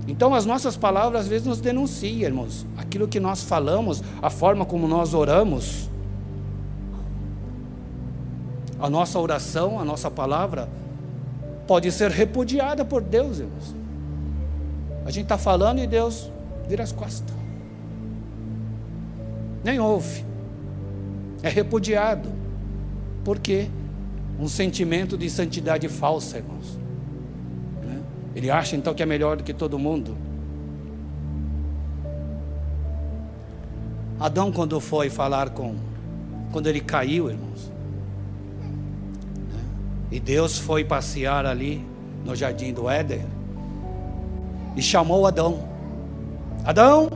[0.08, 2.66] Então as nossas palavras às vezes nos denunciam, irmãos.
[2.78, 5.90] Aquilo que nós falamos, a forma como nós oramos,
[8.80, 10.68] a nossa oração, a nossa palavra,
[11.67, 13.76] pode ser repudiada por Deus, irmãos.
[15.06, 16.32] A gente está falando e Deus
[16.67, 17.36] vira as costas.
[19.63, 20.26] Nem ouve.
[21.41, 22.30] É repudiado.
[23.23, 23.67] Por quê?
[24.39, 26.84] Um sentimento de santidade falsa, irmãos.
[28.36, 30.17] Ele acha então que é melhor do que todo mundo.
[34.19, 35.76] Adão, quando foi falar com,
[36.52, 37.73] quando ele caiu, irmãos, né?
[40.13, 41.84] E Deus foi passear ali
[42.23, 43.26] no jardim do Éden,
[44.76, 45.67] e chamou Adão:
[46.63, 47.10] Adão!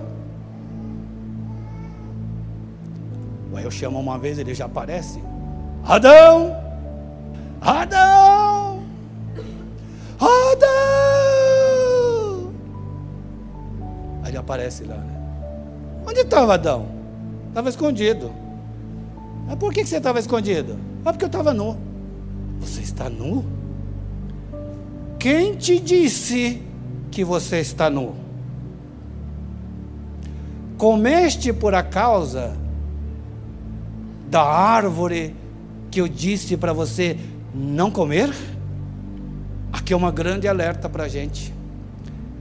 [3.55, 5.21] Aí eu chamo uma vez, ele já aparece:
[5.85, 6.55] Adão!
[7.61, 8.83] Adão!
[10.19, 10.77] Adão!
[14.47, 14.95] aparece lá.
[14.95, 15.13] Né?
[16.07, 16.87] Onde estava Adão?
[17.49, 18.31] Estava escondido.
[19.45, 20.79] Mas por que, você estava escondido?
[21.03, 21.77] Ah, porque eu estava nu.
[22.59, 23.45] Você está nu?
[25.19, 26.61] Quem te disse
[27.11, 28.15] que você está nu?
[30.77, 32.55] Comeste por a causa
[34.29, 35.35] da árvore
[35.89, 37.17] que eu disse para você
[37.53, 38.31] não comer?
[39.71, 41.57] Aqui é uma grande alerta para a gente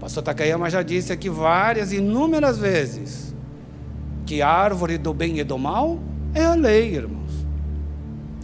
[0.06, 3.34] pastor Takayama já disse aqui várias, inúmeras vezes,
[4.24, 5.98] que a árvore do bem e do mal
[6.32, 7.15] é a lei, irmãos.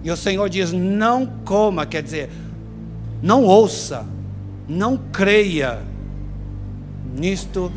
[0.03, 2.31] E o Senhor diz: não coma, quer dizer,
[3.23, 4.05] não ouça,
[4.69, 5.81] não creia
[7.15, 7.73] nisto,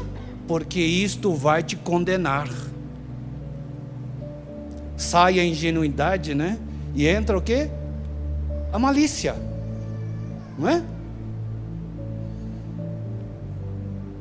[0.47, 2.49] porque isto vai te condenar.
[4.97, 6.57] Sai a ingenuidade, né?
[6.95, 7.69] E entra o que?
[8.71, 9.35] A malícia,
[10.57, 10.83] não é?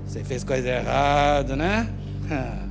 [0.07, 1.89] Você fez coisa errada, né?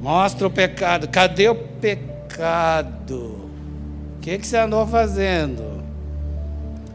[0.00, 1.08] Mostra o pecado.
[1.08, 2.07] Cadê o pecado?
[2.40, 5.82] O que, que você andou fazendo?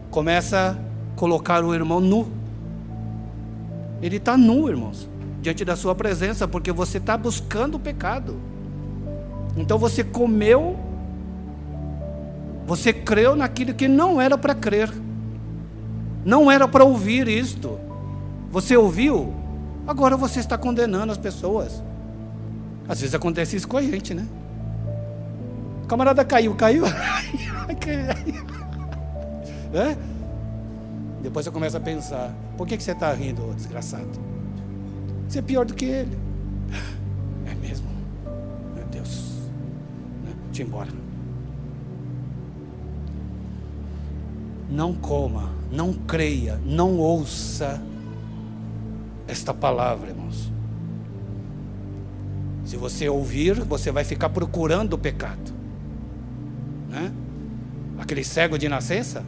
[0.10, 2.28] Começa a colocar o irmão nu.
[4.02, 5.10] Ele está nu, irmãos,
[5.42, 8.38] diante da sua presença, porque você está buscando o pecado.
[9.58, 10.78] Então você comeu,
[12.66, 14.92] você creu naquilo que não era para crer,
[16.26, 17.80] não era para ouvir isto.
[18.50, 19.34] Você ouviu,
[19.88, 21.84] agora você está condenando as pessoas.
[22.88, 24.28] Às vezes acontece isso com a gente, né?
[25.84, 26.86] O camarada caiu, caiu.
[29.74, 29.98] é?
[31.22, 34.10] Depois você começa a pensar: por que, que você está rindo, desgraçado?
[35.28, 36.18] Você é pior do que ele.
[37.46, 37.88] É mesmo?
[38.76, 39.34] Meu Deus.
[40.24, 40.32] Né?
[40.54, 40.90] Eu ir embora.
[44.70, 47.82] Não coma, não creia, não ouça
[49.28, 50.52] esta palavra, irmãos.
[52.66, 55.63] Se você ouvir, você vai ficar procurando o pecado.
[56.94, 57.12] Né?
[57.98, 59.26] Aquele cego de nascença,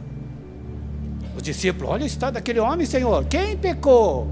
[1.36, 4.30] os discípulos, olha o estado daquele homem, Senhor, quem pecou?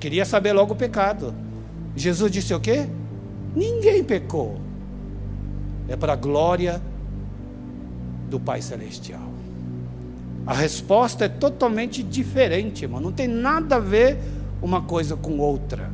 [0.00, 1.32] Queria saber logo o pecado.
[1.94, 2.88] Jesus disse o quê?
[3.54, 4.60] Ninguém pecou.
[5.88, 6.82] É para a glória
[8.28, 9.28] do Pai Celestial.
[10.46, 13.00] A resposta é totalmente diferente, irmão.
[13.00, 14.18] Não tem nada a ver
[14.60, 15.90] uma coisa com outra.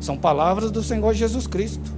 [0.00, 1.92] São palavras do Senhor Jesus Cristo.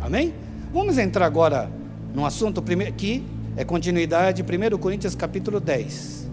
[0.00, 0.34] Amém?
[0.74, 1.70] Vamos entrar agora
[2.12, 2.60] no assunto
[2.96, 3.22] que
[3.56, 6.28] é continuidade, 1 Coríntios capítulo 10,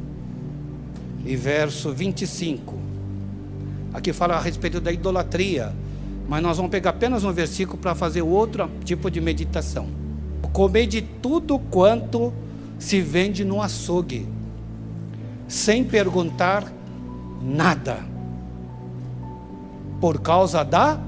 [1.23, 2.75] e verso 25.
[3.93, 5.71] Aqui fala a respeito da idolatria,
[6.27, 9.88] mas nós vamos pegar apenas um versículo para fazer outro tipo de meditação.
[10.51, 12.34] Comer de tudo quanto
[12.80, 14.27] se vende no açougue,
[15.47, 16.65] sem perguntar
[17.43, 17.99] nada
[19.99, 20.99] por causa da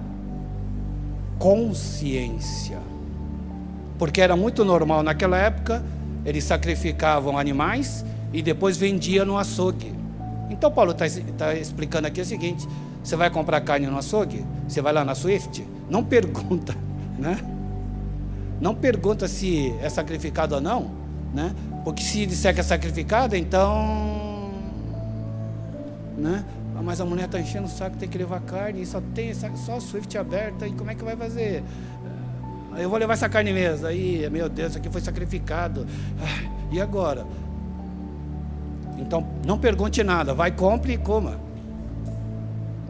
[1.39, 2.92] consciência.
[4.03, 5.81] Porque era muito normal naquela época,
[6.25, 9.95] eles sacrificavam animais e depois vendiam no açougue.
[10.49, 11.05] Então Paulo está
[11.37, 12.67] tá explicando aqui o seguinte:
[13.01, 14.45] você vai comprar carne no açougue?
[14.67, 15.65] Você vai lá na Swift?
[15.89, 16.75] Não pergunta,
[17.17, 17.37] né?
[18.59, 20.91] Não pergunta se é sacrificado ou não,
[21.33, 21.55] né?
[21.85, 24.51] Porque se disser que é sacrificado, então,
[26.17, 26.43] né?
[26.75, 29.79] Ah, mas a mulher está enchendo o saco, tem que levar carne, só tem só
[29.79, 31.63] Swift aberta, e como é que vai fazer?
[32.77, 33.87] Eu vou levar essa carne mesmo.
[33.87, 35.85] Aí, meu Deus, isso aqui foi sacrificado.
[36.71, 37.25] e agora?
[38.97, 41.39] Então, não pergunte nada, vai, compre e coma.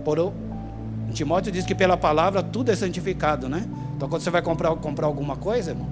[0.04, 0.34] Por,
[1.14, 3.66] Timóteo diz que pela palavra tudo é santificado, né?
[3.96, 5.88] Então, quando você vai comprar, comprar alguma coisa, irmão,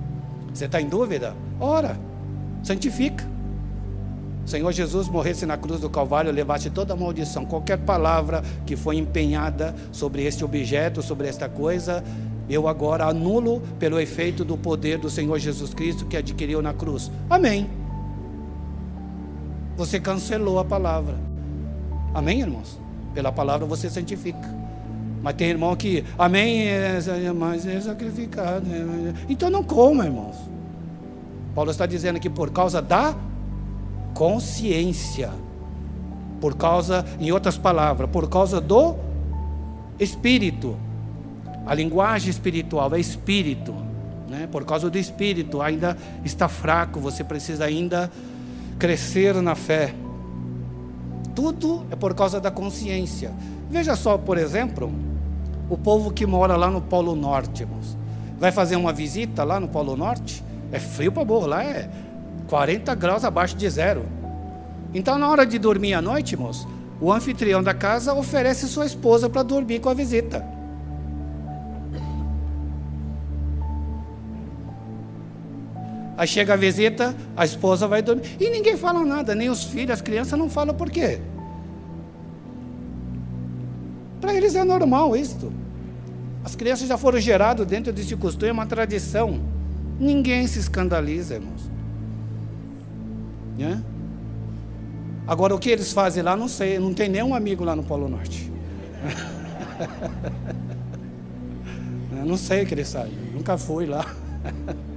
[0.53, 1.33] você está em dúvida?
[1.59, 1.97] Ora,
[2.63, 3.29] santifica.
[4.45, 8.97] Senhor Jesus morresse na cruz do Calvário, levasse toda a maldição, qualquer palavra que foi
[8.97, 12.03] empenhada sobre este objeto, sobre esta coisa,
[12.53, 17.11] eu agora anulo pelo efeito do poder do Senhor Jesus Cristo que adquiriu na cruz.
[17.29, 17.69] Amém.
[19.77, 21.17] Você cancelou a palavra.
[22.13, 22.79] Amém, irmãos?
[23.13, 24.61] Pela palavra você santifica.
[25.23, 26.65] Mas tem irmão que, amém,
[27.37, 28.65] mas é sacrificado.
[29.29, 30.35] Então não coma, irmãos.
[31.53, 33.15] Paulo está dizendo que por causa da
[34.13, 35.31] consciência.
[36.39, 38.95] Por causa, em outras palavras, por causa do
[39.99, 40.75] espírito.
[41.65, 43.73] A linguagem espiritual é espírito.
[44.27, 44.47] Né?
[44.51, 48.11] Por causa do espírito, ainda está fraco, você precisa ainda
[48.79, 49.93] crescer na fé.
[51.35, 53.31] Tudo é por causa da consciência.
[53.69, 54.91] Veja só, por exemplo,
[55.69, 57.97] o povo que mora lá no Polo Norte, irmãos.
[58.39, 60.43] Vai fazer uma visita lá no Polo Norte?
[60.71, 61.89] É frio para burro, lá é
[62.49, 64.05] 40 graus abaixo de zero.
[64.93, 66.67] Então, na hora de dormir à noite, irmãos,
[66.99, 70.45] o anfitrião da casa oferece sua esposa para dormir com a visita.
[76.17, 78.23] Aí chega a visita, a esposa vai dormir.
[78.39, 81.19] E ninguém fala nada, nem os filhos, as crianças não falam por quê.
[84.19, 85.51] Para eles é normal isto.
[86.43, 89.39] As crianças já foram geradas dentro desse costume, é uma tradição.
[89.99, 91.69] Ninguém se escandaliza, irmãos.
[93.57, 93.81] Né?
[95.27, 96.79] Agora, o que eles fazem lá, não sei.
[96.79, 98.51] Não tem nenhum amigo lá no Polo Norte.
[102.25, 103.13] não sei o que eles fazem.
[103.33, 104.05] Nunca fui lá.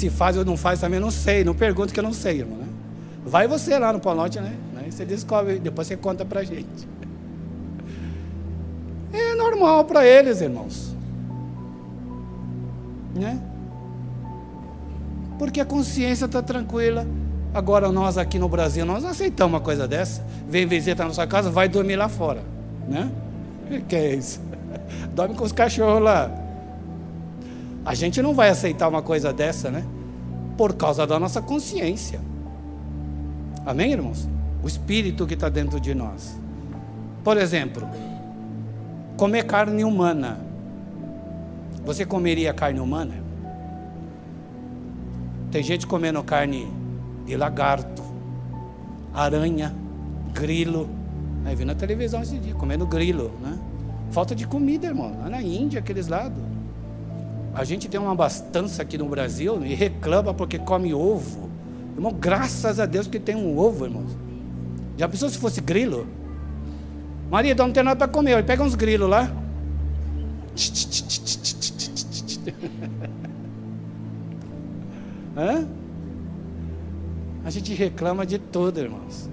[0.00, 1.44] Se faz ou não faz também, não sei.
[1.44, 2.56] Não pergunto que eu não sei, irmão.
[2.56, 2.66] Né?
[3.22, 4.56] Vai você lá no Polo Norte, né?
[4.88, 6.88] Você descobre, depois você conta pra gente.
[9.12, 10.94] É normal para eles, irmãos.
[13.12, 13.42] Né?
[15.36, 17.04] Porque a consciência está tranquila.
[17.52, 20.24] Agora nós aqui no Brasil, nós aceitamos uma coisa dessa.
[20.48, 22.42] Vem visitar na nossa casa, vai dormir lá fora.
[22.88, 23.10] Né?
[23.88, 24.40] Que é isso?
[25.12, 26.39] Dorme com os cachorros lá.
[27.90, 29.84] A gente não vai aceitar uma coisa dessa, né?
[30.56, 32.20] Por causa da nossa consciência.
[33.66, 34.28] Amém, irmãos?
[34.62, 36.38] O espírito que está dentro de nós.
[37.24, 37.88] Por exemplo,
[39.16, 40.38] comer carne humana.
[41.84, 43.14] Você comeria carne humana?
[45.50, 46.72] Tem gente comendo carne
[47.26, 48.04] de lagarto,
[49.12, 49.74] aranha,
[50.32, 50.88] grilo.
[51.44, 53.58] Aí vi na televisão esse dia, comendo grilo, né?
[54.12, 55.12] Falta de comida, irmão.
[55.18, 56.49] Lá na Índia, aqueles lados.
[57.54, 61.50] A gente tem uma abastança aqui no Brasil e reclama porque come ovo.
[61.94, 64.04] Irmão, graças a Deus que tem um ovo, irmão.
[64.96, 66.06] Já pensou se fosse grilo?
[67.30, 68.32] Maria, não tem nada para comer.
[68.32, 69.30] Ele pega uns grilos lá.
[75.36, 75.66] Hã?
[77.44, 79.28] A gente reclama de tudo, irmãos.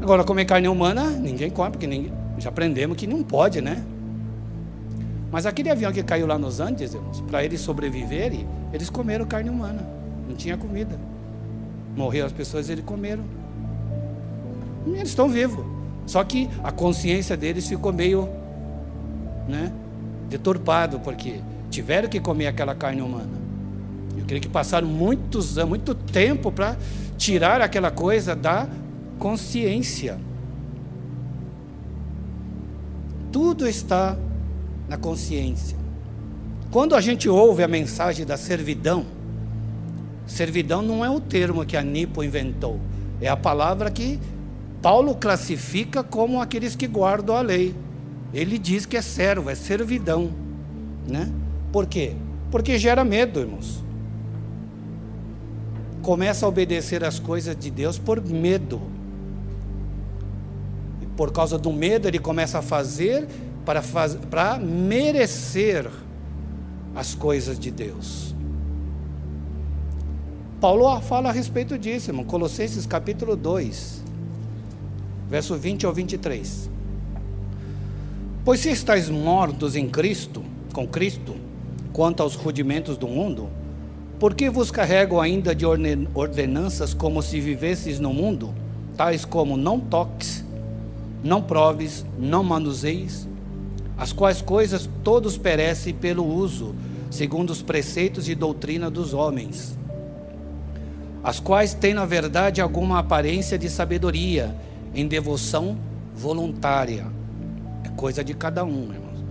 [0.00, 3.84] Agora, comer carne humana, ninguém come, porque ninguém, já aprendemos que não pode, né?
[5.30, 9.48] Mas aquele avião que caiu lá nos Andes, irmãos, para eles sobreviverem, eles comeram carne
[9.48, 9.86] humana.
[10.28, 10.98] Não tinha comida.
[11.96, 13.22] Morreu as pessoas, eles comeram.
[14.86, 15.64] E eles estão vivos.
[16.06, 18.28] Só que a consciência deles ficou meio,
[19.48, 19.72] né,
[20.28, 23.38] deturpado, porque tiveram que comer aquela carne humana.
[24.18, 26.76] Eu creio que passaram muitos anos, muito tempo para
[27.16, 28.66] tirar aquela coisa da
[29.18, 30.18] consciência.
[33.30, 34.16] Tudo está
[34.90, 35.78] na consciência.
[36.70, 39.06] Quando a gente ouve a mensagem da servidão,
[40.26, 42.78] servidão não é o termo que a Nipo inventou,
[43.22, 44.20] é a palavra que
[44.82, 47.74] Paulo classifica como aqueles que guardam a lei.
[48.34, 50.30] Ele diz que é servo, é servidão,
[51.08, 51.32] né?
[51.72, 52.14] Por quê?
[52.50, 53.80] Porque gera medo, irmãos
[56.00, 58.80] começa a obedecer as coisas de Deus por medo.
[61.02, 63.28] E por causa do medo, ele começa a fazer
[63.64, 65.88] para, faz, para merecer
[66.94, 68.34] as coisas de Deus.
[70.60, 72.24] Paulo fala a respeito disso, irmão.
[72.24, 74.04] Colossenses capítulo 2,
[75.28, 76.68] verso 20 ao 23.
[78.44, 80.42] Pois se estáis mortos em Cristo,
[80.72, 81.36] com Cristo,
[81.92, 83.48] quanto aos rudimentos do mundo,
[84.18, 85.64] por que vos carrego ainda de
[86.14, 88.54] ordenanças como se vivesses no mundo,
[88.96, 90.44] tais como não toques,
[91.24, 93.26] não proves, não manuseis,
[94.00, 96.74] as quais coisas todos perecem pelo uso,
[97.08, 99.78] segundo os preceitos e doutrina dos homens,
[101.22, 104.56] as quais têm na verdade alguma aparência de sabedoria,
[104.92, 105.78] em devoção
[106.16, 107.06] voluntária.
[107.84, 109.24] É coisa de cada um, irmãos.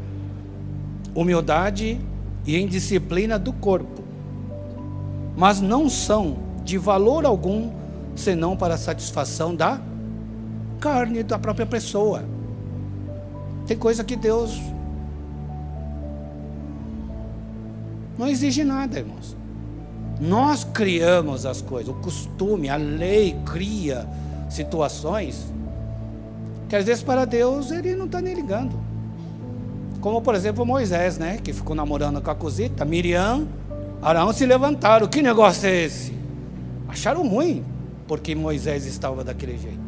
[1.14, 2.00] Humildade
[2.46, 4.00] e em disciplina do corpo
[5.40, 7.72] mas não são de valor algum
[8.14, 9.80] senão para a satisfação da
[10.82, 12.26] carne da própria pessoa.
[13.70, 14.60] Tem coisa que Deus
[18.18, 19.38] não exige nada, irmãos.
[20.20, 24.10] Nós criamos as coisas, o costume, a lei cria
[24.50, 25.54] situações
[26.68, 28.76] que às vezes para Deus ele não está nem ligando.
[30.02, 31.38] Como por exemplo Moisés, né?
[31.38, 33.48] Que ficou namorando com a cosita, Miriam
[34.02, 35.06] Arão se levantaram.
[35.06, 36.12] Que negócio é esse?
[36.88, 37.64] Acharam ruim,
[38.08, 39.80] porque Moisés estava daquele jeito.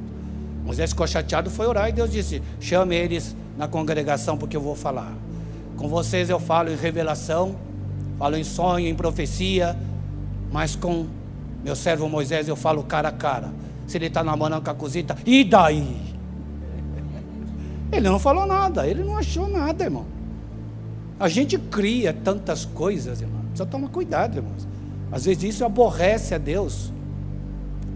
[0.63, 4.75] Moisés ficou chateado, foi orar e Deus disse: chame eles na congregação, porque eu vou
[4.75, 5.13] falar.
[5.77, 7.55] Com vocês eu falo em revelação,
[8.17, 9.77] falo em sonho, em profecia,
[10.51, 11.05] mas com
[11.63, 13.53] meu servo Moisés eu falo cara a cara.
[13.85, 15.95] Se ele está namorando com a cosita, e daí?
[17.93, 20.05] Ele não falou nada, ele não achou nada, irmão.
[21.19, 23.41] A gente cria tantas coisas, irmão.
[23.41, 24.65] Precisa tomar cuidado, irmãos.
[25.11, 26.91] Às vezes isso aborrece a Deus.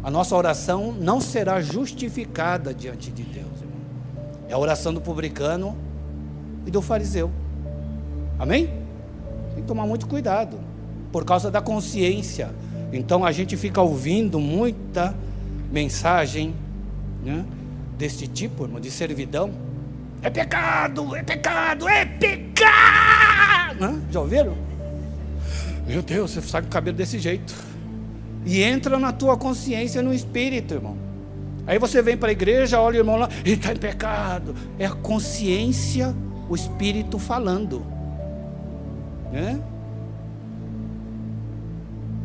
[0.04, 3.55] A nossa oração não será justificada diante de Deus.
[4.48, 5.76] É a oração do publicano
[6.66, 7.32] e do fariseu.
[8.38, 8.68] Amém?
[9.54, 10.60] Tem que tomar muito cuidado.
[11.12, 12.54] Por causa da consciência.
[12.92, 15.16] Então a gente fica ouvindo muita
[15.72, 16.54] mensagem
[17.24, 17.46] né,
[17.98, 19.52] deste tipo, irmão, de servidão.
[20.22, 24.04] É pecado, é pecado, é pecado.
[24.12, 24.56] Já ouviram?
[25.88, 27.54] Meu Deus, você sai com o cabelo desse jeito.
[28.46, 31.05] E entra na tua consciência, no espírito, irmão.
[31.68, 34.56] Aí você vem para a igreja, olha o irmão lá, ele está em pecado.
[34.78, 36.16] É a consciência,
[36.48, 37.86] o espírito falando.
[39.32, 39.60] Né?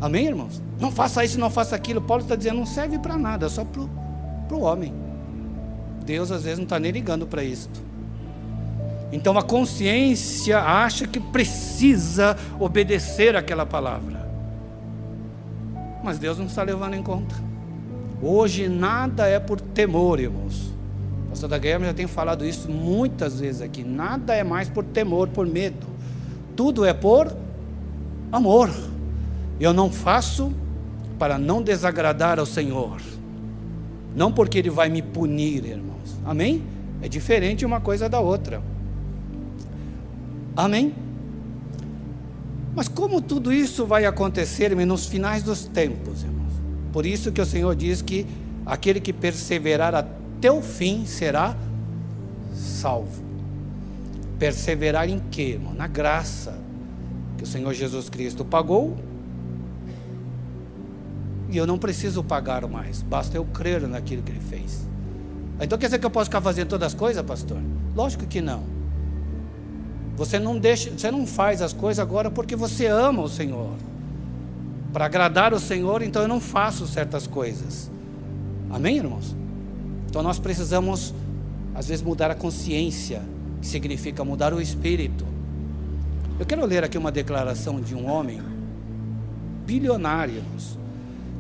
[0.01, 0.63] Amém, irmãos?
[0.79, 2.01] Não faça isso, não faça aquilo.
[2.01, 4.95] Paulo está dizendo, não serve para nada, é só para o homem.
[6.05, 7.69] Deus às vezes não está nem ligando para isso.
[9.13, 14.29] Então a consciência acha que precisa obedecer aquela palavra.
[16.03, 17.50] Mas Deus não está levando em conta.
[18.23, 20.71] Hoje nada é por temor, irmãos.
[21.31, 23.83] Pastor da Guilherme já tem falado isso muitas vezes aqui.
[23.83, 25.87] Nada é mais por temor, por medo.
[26.57, 27.35] Tudo é por
[28.31, 28.71] amor.
[29.59, 30.53] Eu não faço
[31.19, 33.01] para não desagradar ao Senhor.
[34.15, 36.19] Não porque Ele vai me punir, irmãos.
[36.25, 36.63] Amém?
[37.01, 38.61] É diferente uma coisa da outra.
[40.57, 40.95] Amém?
[42.75, 46.40] Mas como tudo isso vai acontecer nos finais dos tempos, irmãos?
[46.93, 48.27] Por isso que o Senhor diz que
[48.67, 51.57] aquele que perseverar até o fim será
[52.55, 53.23] salvo.
[54.39, 55.75] Perseverar em quê, irmão?
[55.75, 56.59] Na graça
[57.37, 58.97] que o Senhor Jesus Cristo pagou.
[61.49, 64.87] E eu não preciso pagar mais, basta eu crer naquilo que ele fez.
[65.61, 67.59] Então quer dizer que eu posso ficar fazendo todas as coisas, pastor?
[67.95, 68.63] Lógico que não.
[70.17, 73.73] Você não deixa, você não faz as coisas agora porque você ama o Senhor.
[74.93, 77.91] Para agradar o Senhor, então eu não faço certas coisas.
[78.71, 79.37] Amém, irmãos?
[80.09, 81.15] Então nós precisamos
[81.75, 83.23] às vezes mudar a consciência,
[83.61, 85.25] que significa mudar o espírito.
[86.39, 88.41] Eu quero ler aqui uma declaração de um homem
[89.65, 90.43] bilionário,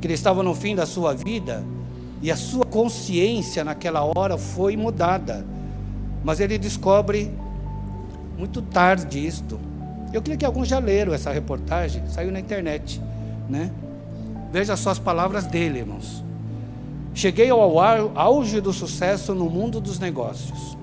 [0.00, 1.64] que ele estava no fim da sua vida
[2.22, 5.44] e a sua consciência naquela hora foi mudada.
[6.22, 7.32] Mas ele descobre
[8.38, 9.58] muito tarde isto.
[10.12, 13.00] Eu creio que alguns já leram essa reportagem, saiu na internet,
[13.50, 13.70] né?
[14.52, 16.24] Veja só as palavras dele, irmãos.
[17.12, 17.78] Cheguei ao
[18.16, 20.76] auge do sucesso no mundo dos negócios.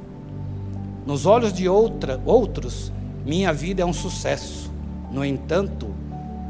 [1.05, 2.91] Nos olhos de outra, outros,
[3.25, 4.69] minha vida é um sucesso.
[5.11, 5.87] No entanto,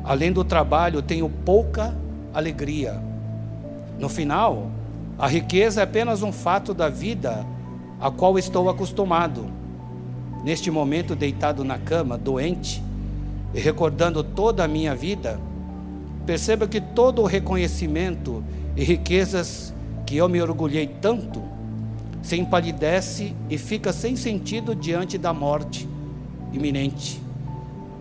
[0.04, 1.96] além do trabalho, tenho pouca
[2.34, 3.00] alegria.
[4.00, 4.68] No final,
[5.18, 7.46] a riqueza é apenas um fato da vida
[8.00, 9.46] a qual estou acostumado
[10.44, 12.84] neste momento deitado na cama, doente,
[13.54, 15.40] e recordando toda a minha vida,
[16.28, 18.44] perceba que todo o reconhecimento
[18.76, 19.74] e riquezas
[20.06, 21.42] que eu me orgulhei tanto
[22.22, 25.88] se empalidece e fica sem sentido diante da morte
[26.52, 27.22] iminente.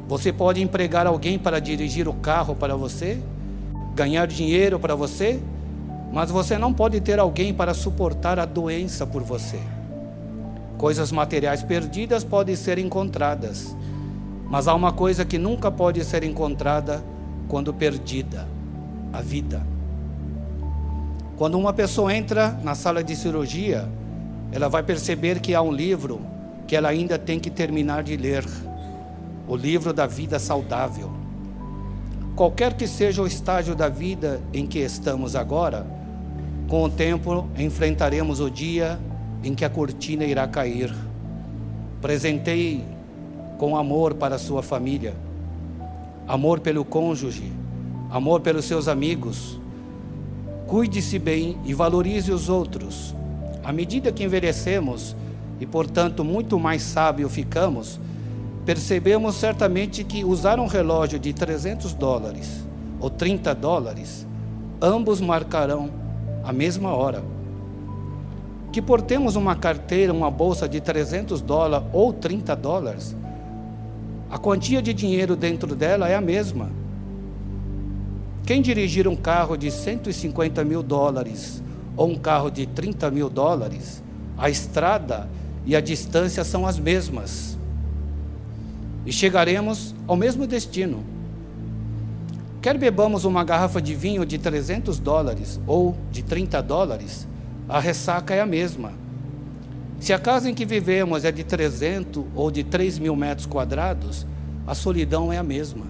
[0.09, 3.21] Você pode empregar alguém para dirigir o carro para você,
[3.95, 5.41] ganhar dinheiro para você,
[6.13, 9.61] mas você não pode ter alguém para suportar a doença por você.
[10.77, 13.77] Coisas materiais perdidas podem ser encontradas,
[14.51, 17.05] mas há uma coisa que nunca pode ser encontrada
[17.49, 18.47] quando perdida:
[19.13, 19.67] a vida.
[21.37, 23.89] Quando uma pessoa entra na sala de cirurgia,
[24.53, 26.21] ela vai perceber que há um livro
[26.67, 28.45] que ela ainda tem que terminar de ler
[29.47, 31.11] o livro da vida saudável.
[32.35, 35.87] Qualquer que seja o estágio da vida em que estamos agora,
[36.69, 38.99] com o tempo enfrentaremos o dia
[39.43, 40.93] em que a cortina irá cair.
[42.01, 42.85] Presentei
[43.59, 45.15] com amor para sua família,
[46.27, 47.53] amor pelo cônjuge,
[48.11, 49.61] amor pelos seus amigos.
[50.67, 53.15] Cuide-se bem e valorize os outros.
[53.63, 55.15] À medida que envelhecemos
[55.61, 58.01] e, portanto, muito mais sábio ficamos,
[58.65, 62.67] percebemos certamente que usar um relógio de 300 dólares
[63.01, 64.27] ou 30 dólares,
[64.81, 65.91] ambos marcarão
[66.43, 67.23] a mesma hora
[68.77, 73.17] que por termos uma carteira, uma bolsa de 300 dólares ou 30 dólares,
[74.31, 76.71] a quantia de dinheiro dentro dela é a mesma.
[78.45, 81.63] Quem dirigir um carro de 150 mil dólares
[81.97, 84.03] ou um carro de 30 mil dólares,
[84.37, 85.29] a estrada
[85.65, 87.57] e a distância são as mesmas.
[89.05, 91.05] E chegaremos ao mesmo destino.
[92.61, 97.27] Quer bebamos uma garrafa de vinho de 300 dólares ou de 30 dólares,
[97.69, 98.93] a ressaca é a mesma.
[99.99, 104.27] Se a casa em que vivemos é de 300 ou de 3 mil metros quadrados,
[104.67, 105.87] a solidão é a mesma.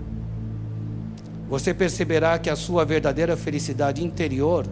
[1.49, 4.67] Você perceberá que a sua verdadeira felicidade interior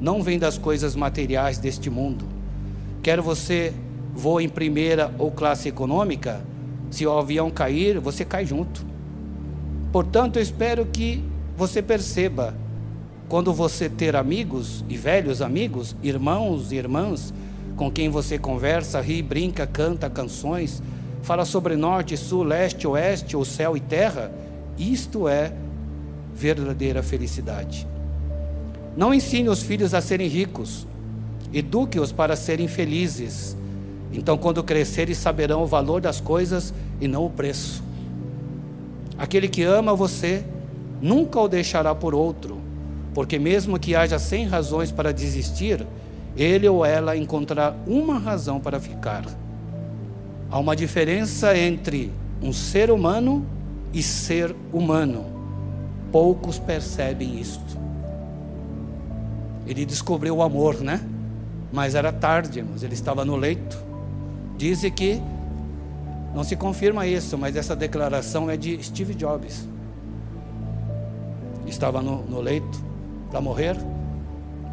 [0.00, 2.26] não vem das coisas materiais deste mundo.
[3.02, 3.72] Quer você
[4.14, 6.40] voe em primeira ou classe econômica,
[6.90, 8.84] se o avião cair, você cai junto.
[9.92, 11.22] Portanto, eu espero que
[11.56, 12.54] você perceba
[13.28, 17.32] quando você ter amigos e velhos amigos, irmãos e irmãs,
[17.76, 20.82] com quem você conversa, ri, brinca, canta canções,
[21.22, 24.32] fala sobre norte, sul, leste, oeste, ou céu e terra,
[24.78, 25.52] isto é
[26.34, 27.86] verdadeira felicidade.
[28.96, 30.86] Não ensine os filhos a serem ricos,
[31.52, 33.56] eduque-os para serem felizes.
[34.12, 37.82] Então, quando crescerem, saberão o valor das coisas e não o preço.
[39.18, 40.44] Aquele que ama você
[41.00, 42.66] nunca o deixará por outro
[43.16, 45.86] porque mesmo que haja cem razões para desistir,
[46.36, 49.24] ele ou ela encontrará uma razão para ficar.
[50.50, 52.12] Há uma diferença entre
[52.42, 53.44] um ser humano
[53.92, 55.24] e ser humano.
[56.12, 57.76] Poucos percebem isto.
[59.66, 61.00] ele descobriu o amor, né?
[61.72, 63.76] Mas era tarde, irmãos, ele estava no leito.
[64.56, 65.20] Dizem que,
[66.34, 69.68] não se confirma isso, mas essa declaração é de Steve Jobs.
[71.66, 72.80] Estava no, no leito
[73.30, 73.76] para morrer,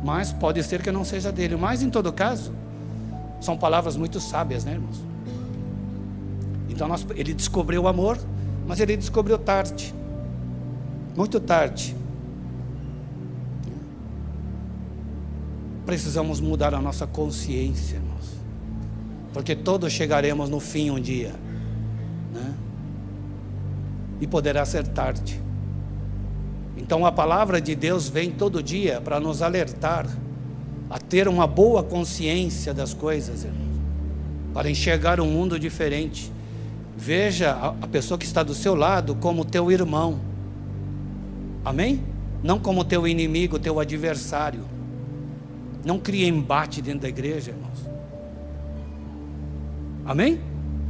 [0.04, 1.56] mas pode ser que não seja dele.
[1.56, 2.54] Mas, em todo caso,
[3.42, 5.02] são palavras muito sábias, né, irmãos?
[6.70, 8.18] Então, nós, ele descobriu o amor,
[8.68, 9.94] mas ele descobriu tarde
[11.16, 11.96] muito tarde.
[15.86, 18.38] Precisamos mudar a nossa consciência, irmãos.
[19.34, 21.34] Porque todos chegaremos no fim um dia.
[22.34, 22.54] Né?
[24.22, 25.40] E poderá ser tarde.
[26.84, 30.06] Então a palavra de Deus vem todo dia para nos alertar
[30.90, 33.80] a ter uma boa consciência das coisas, irmãos,
[34.54, 36.30] para enxergar um mundo diferente.
[36.98, 40.20] Veja a pessoa que está do seu lado como teu irmão.
[41.64, 42.02] Amém?
[42.44, 44.66] Não como teu inimigo, teu adversário.
[45.86, 47.80] Não crie embate dentro da igreja, irmãos.
[50.06, 50.38] Amém?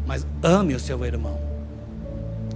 [0.08, 1.40] Mas ame o seu irmão.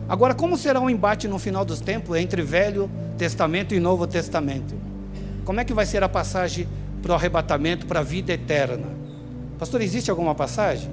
[0.10, 4.74] Agora, como será um embate no final dos tempos entre Velho Testamento e Novo Testamento?
[5.44, 6.66] Como é que vai ser a passagem
[7.02, 8.88] para o arrebatamento, para a vida eterna?
[9.60, 10.90] Pastor, existe alguma passagem?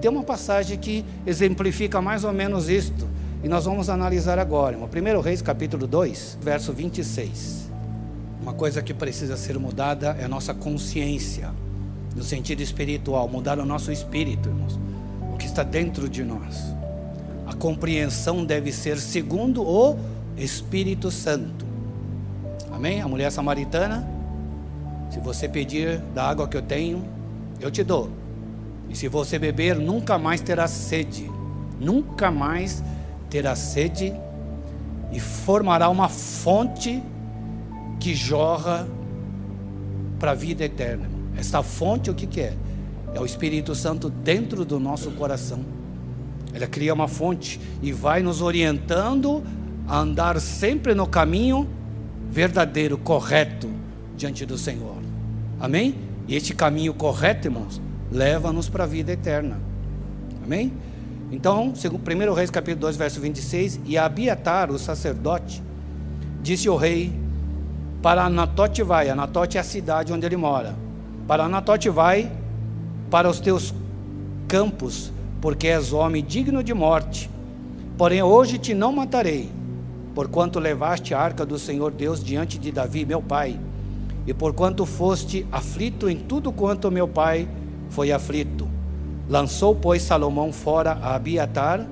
[0.00, 3.06] Tem uma passagem que exemplifica mais ou menos isto.
[3.44, 7.70] E nós vamos analisar agora, 1 Reis capítulo 2, verso 26.
[8.40, 11.50] Uma coisa que precisa ser mudada é a nossa consciência,
[12.16, 14.78] no sentido espiritual, mudar o nosso espírito, irmãos,
[15.32, 16.77] o que está dentro de nós.
[17.48, 19.96] A compreensão deve ser segundo o
[20.36, 21.64] Espírito Santo.
[22.70, 23.00] Amém?
[23.00, 24.06] A mulher samaritana,
[25.10, 27.02] se você pedir da água que eu tenho,
[27.58, 28.10] eu te dou.
[28.90, 31.30] E se você beber, nunca mais terá sede.
[31.80, 32.84] Nunca mais
[33.30, 34.12] terá sede
[35.10, 37.02] e formará uma fonte
[37.98, 38.86] que jorra
[40.18, 41.08] para a vida eterna.
[41.34, 42.52] Essa fonte o que, que é?
[43.14, 45.77] É o Espírito Santo dentro do nosso coração.
[46.52, 49.42] Ela cria uma fonte e vai nos orientando
[49.86, 51.68] a andar sempre no caminho
[52.30, 53.68] verdadeiro, correto
[54.16, 54.96] diante do Senhor.
[55.60, 55.94] Amém?
[56.26, 57.80] E este caminho correto, irmãos,
[58.10, 59.58] leva-nos para a vida eterna.
[60.44, 60.72] Amém?
[61.30, 65.62] Então, 1 Reis capítulo 2, verso 26, e Abiatar, o sacerdote,
[66.42, 67.12] disse ao rei,
[68.02, 70.74] para Anatote vai, Anatote é a cidade onde ele mora,
[71.26, 72.30] para Anatote vai,
[73.10, 73.74] para os teus
[74.46, 77.30] campos, porque és homem digno de morte,
[77.96, 79.50] porém hoje te não matarei,
[80.14, 83.58] porquanto levaste a arca do Senhor Deus diante de Davi, meu pai,
[84.26, 87.48] e porquanto foste aflito em tudo quanto meu pai
[87.88, 88.68] foi aflito.
[89.28, 91.86] Lançou, pois, Salomão fora a Abiatar,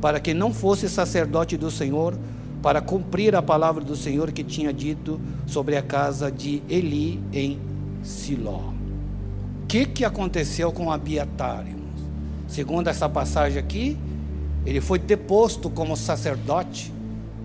[0.00, 2.16] para que não fosse sacerdote do Senhor,
[2.62, 7.58] para cumprir a palavra do Senhor que tinha dito sobre a casa de Eli em
[8.02, 8.72] Siló.
[9.62, 11.79] O que, que aconteceu com Abiatar?
[12.50, 13.96] Segundo essa passagem aqui,
[14.66, 16.92] ele foi deposto como sacerdote,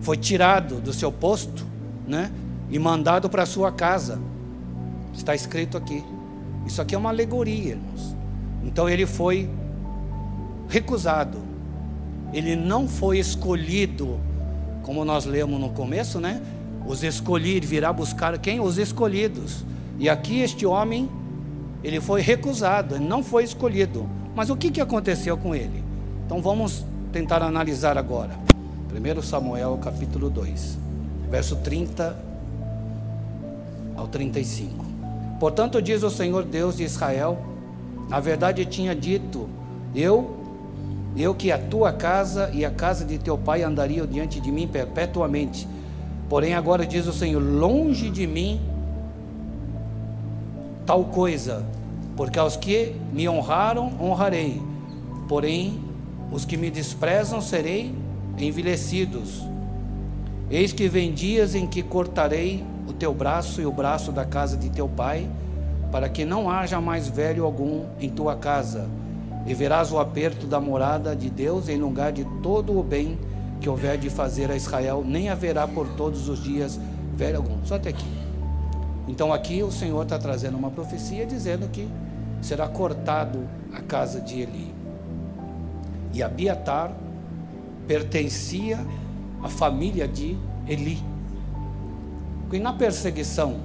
[0.02, 1.64] foi tirado do seu posto,
[2.08, 2.32] né?
[2.72, 4.20] E mandado para sua casa.
[5.14, 6.04] Está escrito aqui.
[6.66, 8.16] Isso aqui é uma alegoria, irmãos.
[8.64, 9.48] Então ele foi
[10.68, 11.38] recusado.
[12.34, 14.20] Ele não foi escolhido,
[14.82, 16.42] como nós lemos no começo, né?
[16.88, 18.60] Os escolhidos virá buscar quem?
[18.60, 19.64] Os escolhidos.
[20.00, 21.08] E aqui este homem,
[21.84, 24.25] ele foi recusado, não foi escolhido.
[24.36, 25.84] Mas o que, que aconteceu com ele?
[26.26, 28.32] Então vamos tentar analisar agora.
[28.92, 30.78] 1 Samuel capítulo 2,
[31.30, 32.16] verso 30
[33.96, 34.86] ao 35.
[35.40, 37.38] Portanto, diz o Senhor Deus de Israel:
[38.10, 39.50] na verdade, tinha dito:
[39.94, 40.38] Eu,
[41.16, 44.68] eu que a tua casa e a casa de teu pai andariam diante de mim
[44.68, 45.68] perpetuamente.
[46.30, 48.62] Porém, agora diz o Senhor: Longe de mim
[50.86, 51.66] tal coisa,
[52.16, 54.62] porque aos que me honraram, honrarei.
[55.28, 55.80] Porém,
[56.32, 57.94] os que me desprezam, serei
[58.38, 59.44] envelhecidos.
[60.50, 64.56] Eis que vem dias em que cortarei o teu braço e o braço da casa
[64.58, 65.28] de teu pai
[65.92, 68.86] para que não haja mais velho algum em tua casa,
[69.46, 73.18] e verás o aperto da morada de Deus em lugar de todo o bem
[73.62, 76.78] que houver de fazer a Israel, nem haverá por todos os dias
[77.14, 77.66] velho algum.
[77.66, 78.10] Só até aqui.
[79.08, 81.88] Então aqui o Senhor está trazendo uma profecia dizendo que
[82.46, 84.74] será cortado a casa de Eli.
[86.14, 86.92] E Abiatar
[87.88, 88.80] pertencia
[89.42, 90.38] à família de
[90.68, 91.02] Eli.
[92.54, 93.58] E na perseguição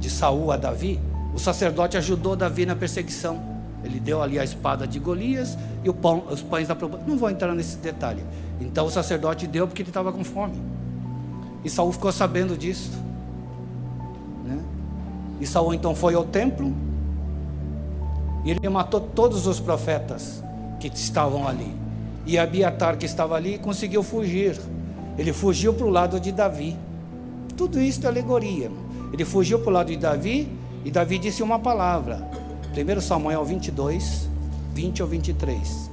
[0.00, 0.98] de Saul a Davi,
[1.34, 3.40] o sacerdote ajudou Davi na perseguição.
[3.84, 7.08] Ele deu ali a espada de Golias e pão, os pães da proposição.
[7.08, 8.24] Não vou entrar nesse detalhe.
[8.58, 10.60] Então o sacerdote deu porque ele estava com fome.
[11.62, 12.90] E Saul ficou sabendo disso.
[14.44, 14.58] Né?
[15.40, 16.85] E Saul então foi ao templo
[18.46, 20.40] e ele matou todos os profetas
[20.78, 21.74] que estavam ali.
[22.24, 24.56] E Abiatar, que estava ali, conseguiu fugir.
[25.18, 26.76] Ele fugiu para o lado de Davi.
[27.56, 28.70] Tudo isso é alegoria.
[29.12, 30.48] Ele fugiu para o lado de Davi
[30.84, 32.30] e Davi disse uma palavra.
[32.72, 34.28] 1 Samuel 22,
[34.72, 35.90] 20 ao 23.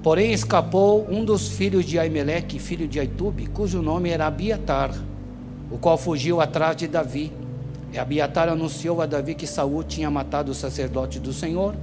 [0.00, 4.94] Porém escapou um dos filhos de Aimeleque, filho de Aitube, cujo nome era Abiatar,
[5.68, 7.32] o qual fugiu atrás de Davi.
[7.92, 11.74] E Abiatar anunciou a Davi que Saul tinha matado o sacerdote do Senhor.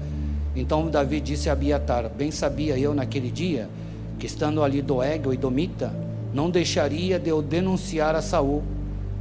[0.55, 3.69] Então Davi disse a Abiatar: Bem sabia eu naquele dia
[4.17, 5.93] que estando ali Doeg, o Idomita,
[6.33, 8.63] não deixaria de eu denunciar a Saul.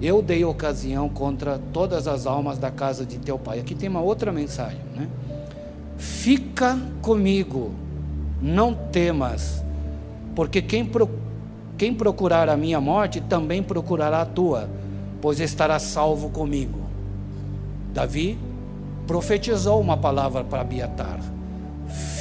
[0.00, 3.60] Eu dei ocasião contra todas as almas da casa de teu pai.
[3.60, 5.08] Aqui tem uma outra mensagem, né?
[5.96, 7.72] Fica comigo,
[8.42, 9.64] não temas,
[10.34, 11.08] porque quem, pro,
[11.78, 14.68] quem procurar a minha morte também procurará a tua,
[15.24, 16.80] pois estará salvo comigo.
[17.94, 18.38] Davi
[19.06, 21.18] profetizou uma palavra para Abiatar: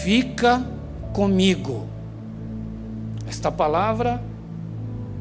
[0.01, 0.65] Fica
[1.11, 1.85] comigo.
[3.27, 4.23] Esta palavra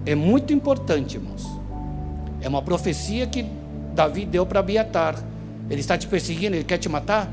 [0.06, 1.44] é muito importante, irmãos.
[2.40, 3.44] É uma profecia que
[3.96, 5.16] Davi deu para Abiatar.
[5.68, 7.28] Ele está te perseguindo, ele quer te matar?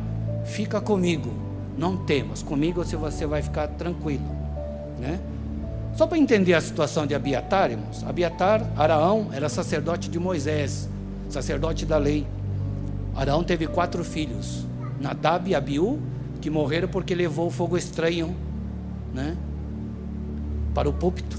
[0.45, 1.31] Fica comigo,
[1.77, 2.41] não temas.
[2.41, 4.25] Comigo você vai ficar tranquilo,
[4.99, 5.19] né?
[5.99, 8.05] Só para entender a situação de Abiatar, irmãos.
[8.05, 10.87] Abiatar, Araão, era sacerdote de Moisés,
[11.27, 12.25] sacerdote da lei.
[13.13, 14.65] Araão teve quatro filhos:
[15.01, 15.99] Nadab e Abiú,
[16.39, 18.33] que morreram porque levou o fogo estranho,
[19.13, 19.35] né?
[20.73, 21.37] Para o púlpito.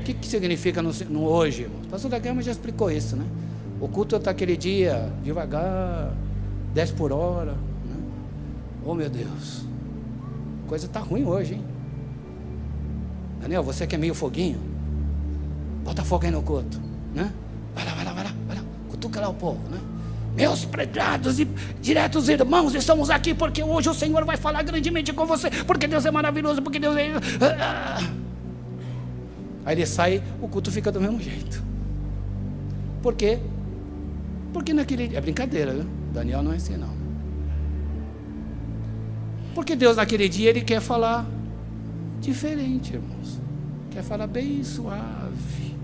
[0.00, 1.84] O que, que significa no, no hoje, irmãos?
[1.84, 3.26] O pastor da Gama já explicou isso, né?
[3.78, 6.14] O culto está aquele dia, devagar,
[6.72, 7.52] 10 por hora.
[7.52, 7.96] Né?
[8.86, 9.66] Oh meu Deus,
[10.64, 11.71] a coisa está ruim hoje, hein?
[13.42, 14.60] Daniel, você que é meio foguinho,
[15.84, 16.80] bota fogo aí no culto,
[17.12, 17.32] né?
[17.74, 19.80] Vai lá, vai lá, vai lá, vai lá, cutuca lá o povo, né?
[20.36, 21.44] Meus pregados e
[21.80, 26.06] diretos irmãos, estamos aqui porque hoje o Senhor vai falar grandemente com você, porque Deus
[26.06, 27.12] é maravilhoso, porque Deus é.
[27.60, 27.98] Ah.
[29.64, 31.62] Aí ele sai, o culto fica do mesmo jeito.
[33.02, 33.40] Por quê?
[34.52, 35.14] Porque naquele.
[35.16, 35.86] É brincadeira, viu?
[36.12, 36.92] Daniel não é assim, não.
[39.54, 41.26] Porque Deus naquele dia ele quer falar
[42.22, 43.40] diferente, irmãos.
[43.90, 45.76] Quer falar bem suave.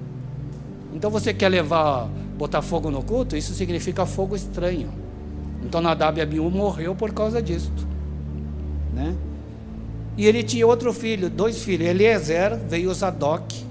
[0.95, 2.09] Então você quer levar,
[2.39, 3.36] botar fogo no culto?
[3.36, 4.91] Isso significa fogo estranho.
[5.62, 7.86] Então Nadab e Abiú morreu por causa disto,
[8.95, 9.14] né?
[10.16, 11.86] E ele tinha outro filho, dois filhos.
[11.86, 13.64] Eliezer veio Zadok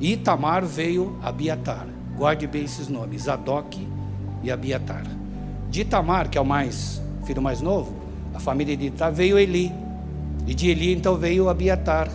[0.00, 1.86] e Itamar veio Abiatar.
[2.16, 3.86] Guarde bem esses nomes: Zadok
[4.42, 5.04] e Abiatar.
[5.70, 7.94] De Itamar, que é o mais filho mais novo,
[8.34, 9.72] a família de Itamar veio Eli.
[10.46, 12.08] E de Eli então veio Abiatar.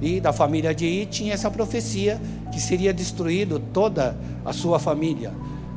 [0.00, 2.20] E da família de I tinha essa profecia
[2.52, 5.32] que seria destruído toda a sua família.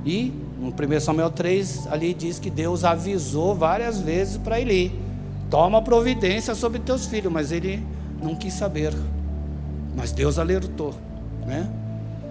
[0.05, 4.91] E no 1 Samuel 3, ali diz que Deus avisou várias vezes para Eli:
[5.49, 7.83] toma providência sobre teus filhos, mas ele
[8.21, 8.93] não quis saber.
[9.95, 10.93] Mas Deus alertou.
[11.45, 11.69] Né?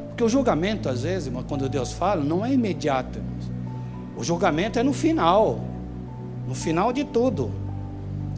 [0.08, 3.20] Porque o julgamento, às vezes, quando Deus fala, não é imediato.
[4.16, 5.60] O julgamento é no final.
[6.46, 7.50] No final de tudo.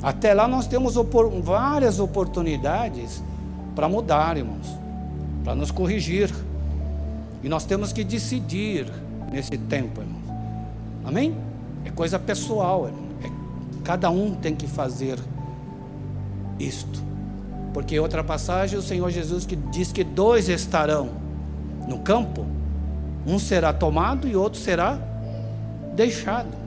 [0.02, 3.22] Até lá nós temos opor várias oportunidades
[3.74, 4.78] para mudar, irmãos.
[5.44, 6.32] Para nos corrigir.
[7.42, 8.90] E nós temos que decidir
[9.32, 10.18] nesse tempo, irmãos.
[11.04, 11.36] Amém?
[11.84, 13.08] É coisa pessoal, irmão.
[13.24, 13.30] É,
[13.84, 15.18] cada um tem que fazer
[16.58, 17.02] isto.
[17.72, 21.10] Porque outra passagem, o Senhor Jesus que diz que dois estarão
[21.86, 22.44] no campo,
[23.26, 24.98] um será tomado e outro será
[25.94, 26.57] deixado.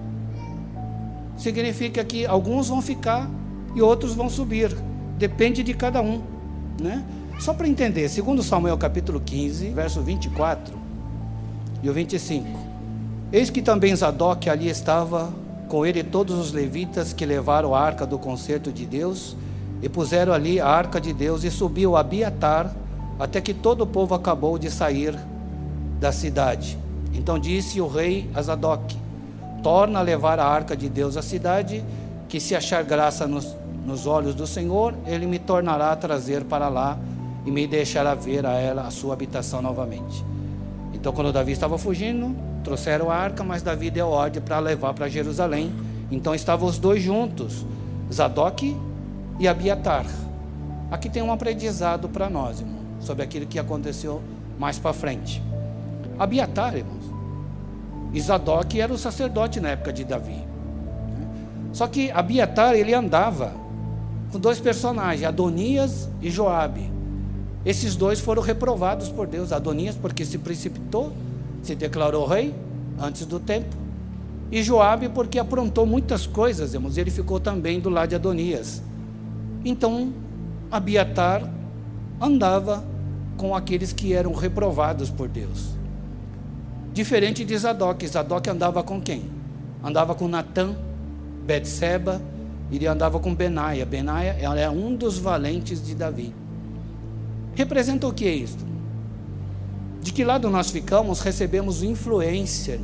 [1.42, 3.28] Significa que alguns vão ficar
[3.74, 4.78] e outros vão subir.
[5.18, 6.22] Depende de cada um,
[6.80, 7.04] né?
[7.40, 10.76] Só para entender, segundo Samuel capítulo 15, verso 24
[11.82, 12.48] e o 25.
[13.34, 15.34] Eis que também Zadok ali estava
[15.68, 19.36] com ele todos os levitas que levaram a arca do concerto de Deus
[19.82, 22.72] e puseram ali a arca de Deus, e subiu Abiatar,
[23.20, 25.18] até que todo o povo acabou de sair
[26.00, 26.78] da cidade.
[27.12, 29.01] Então disse o rei a Zadok:
[29.64, 31.84] Torna a levar a arca de Deus à cidade,
[32.28, 33.56] que se achar graça nos,
[33.86, 36.98] nos olhos do Senhor, ele me tornará a trazer para lá
[37.46, 40.24] e me deixará ver a ela a sua habitação novamente.
[40.94, 45.08] Então, quando Davi estava fugindo, trouxeram a arca, mas Davi deu ordem para levar para
[45.10, 45.72] Jerusalém.
[46.12, 47.66] Então estavam os dois juntos,
[48.12, 48.76] Zadok
[49.40, 50.06] e Abiatar.
[50.92, 54.22] Aqui tem um aprendizado para nós, irmão, sobre aquilo que aconteceu
[54.60, 55.42] mais para frente.
[56.20, 57.01] Abiatar, irmãos,
[58.20, 60.44] Zadok era o sacerdote na época de Davi.
[61.72, 63.54] Só que Abiatar, ele andava
[64.32, 66.92] com dois personagens, Adonias e Joabe.
[67.66, 69.52] Esses dois foram reprovados por Deus.
[69.52, 71.14] Adonias porque se precipitou,
[71.64, 72.54] se declarou rei
[73.00, 73.76] antes do tempo,
[74.52, 78.84] E Joabe, porque aprontou muitas coisas, irmãos, ele ficou também do lado de Adonias.
[79.64, 80.12] Então,
[80.70, 81.50] Abiatar
[82.20, 82.84] andava
[83.38, 85.70] com aqueles que eram reprovados por Deus.
[86.94, 88.06] Diferente de Zadok.
[88.08, 89.24] Zadok andava com quem?
[89.84, 90.76] Andava com Natã,
[91.46, 92.22] Betseba,
[92.72, 93.86] ele andava com Benaia.
[93.86, 96.34] Benaia é um dos valentes de Davi.
[97.56, 98.64] Representa o que é isto?
[100.02, 102.80] De que lado nós ficamos, recebemos influência.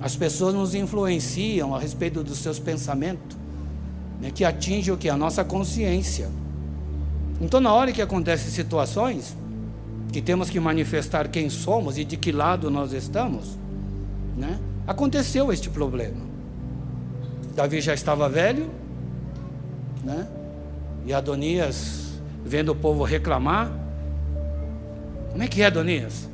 [0.00, 3.36] As pessoas nos influenciam a respeito dos seus pensamentos,
[4.20, 5.08] né, que atinge o que?
[5.08, 6.28] A nossa consciência.
[7.40, 9.36] Então, na hora que acontecem situações,
[10.12, 13.58] que temos que manifestar quem somos e de que lado nós estamos,
[14.36, 16.20] né, aconteceu este problema.
[17.54, 18.70] Davi já estava velho,
[20.04, 20.28] né,
[21.06, 23.72] e Adonias, vendo o povo reclamar,
[25.30, 26.28] como é que é, Adonias?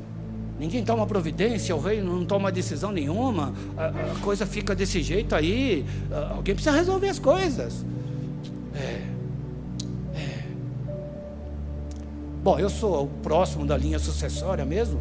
[0.59, 5.33] Ninguém toma providência, o rei não toma decisão nenhuma, a, a coisa fica desse jeito
[5.33, 5.85] aí,
[6.35, 7.85] alguém precisa resolver as coisas.
[12.43, 14.99] Bom, eu sou o próximo da linha sucessória mesmo.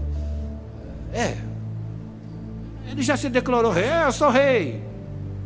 [1.12, 1.36] É.
[2.90, 4.82] Ele já se declarou rei, é, eu sou rei.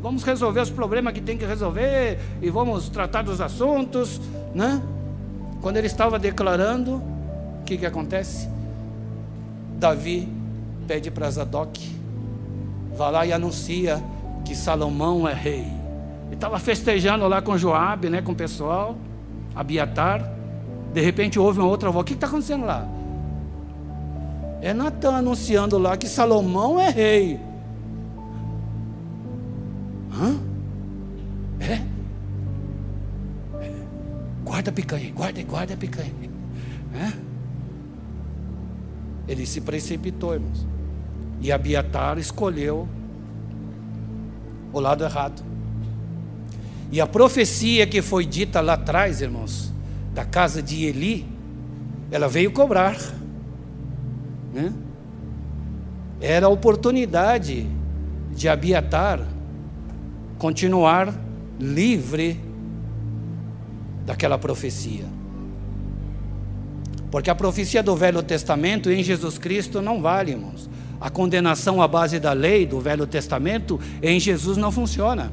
[0.01, 4.21] Vamos resolver os problemas que tem que resolver e vamos tratar dos assuntos,
[4.55, 4.83] né?
[5.61, 8.49] Quando ele estava declarando, o que, que acontece?
[9.79, 10.29] Davi
[10.89, 11.97] pede para Zadok,
[12.97, 14.03] vá lá e anuncia
[14.45, 15.67] que Salomão é rei.
[16.27, 18.97] Ele estava festejando lá com Joabe, né, com o pessoal,
[19.55, 20.42] Abiatar.
[20.93, 22.03] De repente houve uma outra voz.
[22.03, 22.87] O que está acontecendo lá?
[24.61, 27.41] É Natan anunciando lá que Salomão é rei.
[30.13, 30.39] Hã?
[31.61, 31.81] É?
[34.45, 36.13] Guarda a picanha, guarda, guarda a picanha.
[36.95, 37.13] É?
[39.27, 40.67] Ele se precipitou, irmãos.
[41.41, 42.87] E Abiatar escolheu
[44.73, 45.43] o lado errado.
[46.91, 49.72] E a profecia que foi dita lá atrás, irmãos,
[50.15, 51.27] da casa de Eli,
[52.11, 52.97] ela veio cobrar.
[54.53, 54.73] Né?
[56.21, 57.67] Era a oportunidade
[58.35, 59.21] de Abiatar
[60.39, 61.15] continuar
[61.59, 62.41] livre
[64.05, 65.05] daquela profecia.
[67.11, 70.69] Porque a profecia do Velho Testamento em Jesus Cristo não vale, irmãos.
[71.01, 75.33] A condenação à base da lei do Velho Testamento em Jesus não funciona.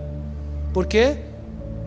[0.74, 1.18] Por quê?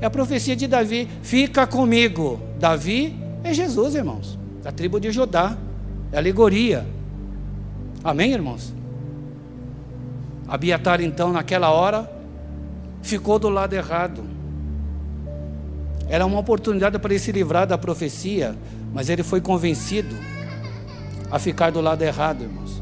[0.00, 2.40] É a profecia de Davi: fica comigo.
[2.62, 5.58] Davi é Jesus, irmãos, da tribo de Judá,
[6.12, 6.86] é alegoria.
[8.04, 8.72] Amém, irmãos?
[10.46, 12.08] Abiatar, então, naquela hora,
[13.02, 14.22] ficou do lado errado.
[16.08, 18.54] Era uma oportunidade para ele se livrar da profecia,
[18.94, 20.14] mas ele foi convencido
[21.32, 22.80] a ficar do lado errado, irmãos.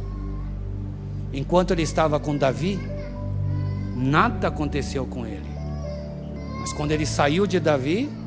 [1.33, 2.79] Enquanto ele estava com Davi,
[3.97, 5.49] nada aconteceu com ele.
[6.61, 8.20] Mas quando ele saiu de Davi,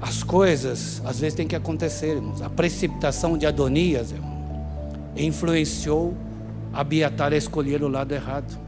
[0.00, 2.42] as coisas às vezes têm que acontecer, irmãos.
[2.42, 4.36] A precipitação de Adonias, irmão,
[5.16, 6.14] influenciou
[6.76, 8.58] Abiatar a escolher o lado errado.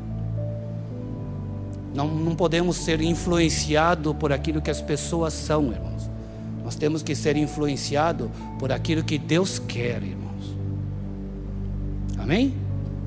[1.94, 6.08] Não, não podemos ser influenciados por aquilo que as pessoas são, irmãos.
[6.64, 10.56] Nós temos que ser influenciados por aquilo que Deus quer, irmãos.
[12.18, 12.54] Amém?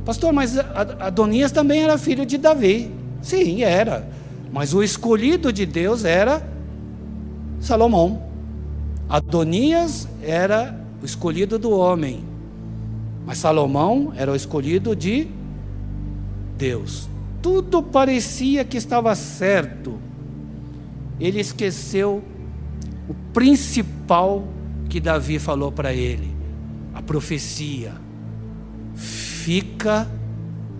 [0.05, 0.55] Pastor, mas
[0.99, 2.91] Adonias também era filho de Davi.
[3.23, 4.07] Sim, era.
[4.53, 6.47] Mas o escolhido de Deus era
[7.61, 8.23] Salomão.
[9.07, 12.23] Adonias era o escolhido do homem.
[13.25, 15.27] Mas Salomão era o escolhido de
[16.57, 17.09] Deus.
[17.41, 19.99] Tudo parecia que estava certo.
[21.19, 22.23] Ele esqueceu
[23.07, 24.43] o principal
[24.89, 26.35] que Davi falou para ele,
[26.93, 27.93] a profecia:
[28.95, 30.07] fica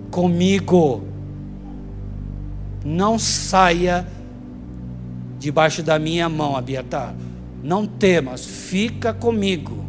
[0.09, 1.03] comigo,
[2.84, 4.05] não saia
[5.41, 7.15] debaixo da minha mão, Abiatar,
[7.63, 9.83] não temas, fica comigo.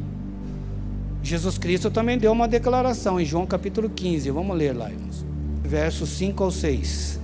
[1.23, 5.27] Jesus Cristo também deu uma declaração em João capítulo 15, vamos ler lá, irmãos,
[5.63, 7.21] versos 5 ao 6.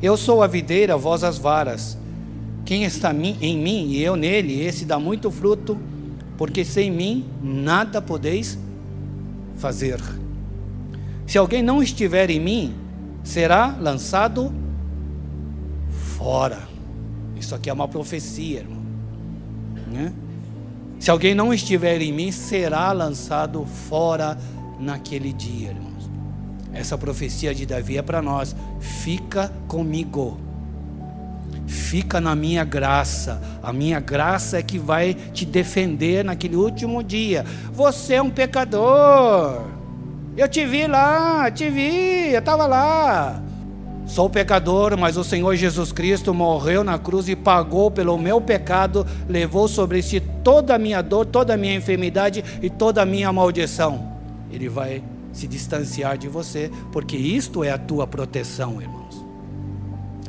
[0.00, 1.98] Eu sou a videira, vós as varas.
[2.64, 5.76] Quem está em mim e eu nele, esse dá muito fruto,
[6.38, 8.56] porque sem mim nada podeis
[9.56, 10.00] fazer.
[11.26, 12.74] Se alguém não estiver em mim,
[13.24, 14.52] será lançado
[16.16, 16.69] fora.
[17.50, 18.80] Isso aqui é uma profecia, irmão.
[19.88, 20.12] Né?
[21.00, 24.38] Se alguém não estiver em mim, será lançado fora
[24.78, 26.08] naquele dia, irmãos.
[26.72, 28.54] Essa profecia de Davi é para nós.
[28.78, 30.38] Fica comigo
[31.66, 33.42] fica na minha graça.
[33.60, 37.44] A minha graça é que vai te defender naquele último dia.
[37.72, 39.66] Você é um pecador.
[40.36, 43.42] Eu te vi lá, te vi, eu estava lá.
[44.10, 49.06] Sou pecador, mas o Senhor Jesus Cristo morreu na cruz e pagou pelo meu pecado,
[49.28, 53.32] levou sobre si toda a minha dor, toda a minha enfermidade e toda a minha
[53.32, 54.10] maldição.
[54.50, 55.00] Ele vai
[55.32, 59.24] se distanciar de você, porque isto é a tua proteção, irmãos.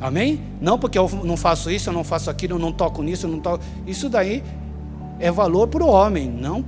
[0.00, 0.40] Amém?
[0.60, 3.30] Não porque eu não faço isso, eu não faço aquilo, eu não toco nisso, eu
[3.32, 3.64] não toco.
[3.84, 4.44] Isso daí
[5.18, 6.64] é valor para o homem, não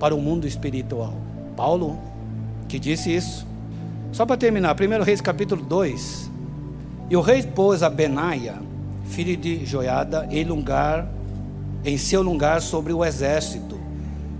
[0.00, 1.12] para o mundo espiritual.
[1.54, 1.98] Paulo
[2.66, 3.46] que disse isso.
[4.16, 6.30] Só para terminar, 1 Reis capítulo 2.
[7.10, 8.54] E o rei pôs a Benaia,
[9.04, 11.06] filho de Joiada, em lugar,
[11.84, 13.78] em seu lugar sobre o exército.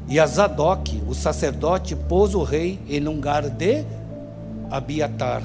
[0.08, 3.84] E a Zadok, o sacerdote, pôs o rei em lugar de
[4.70, 5.42] Abiatar.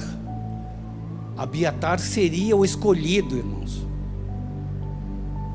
[1.35, 3.85] Abiatar seria o escolhido, irmãos.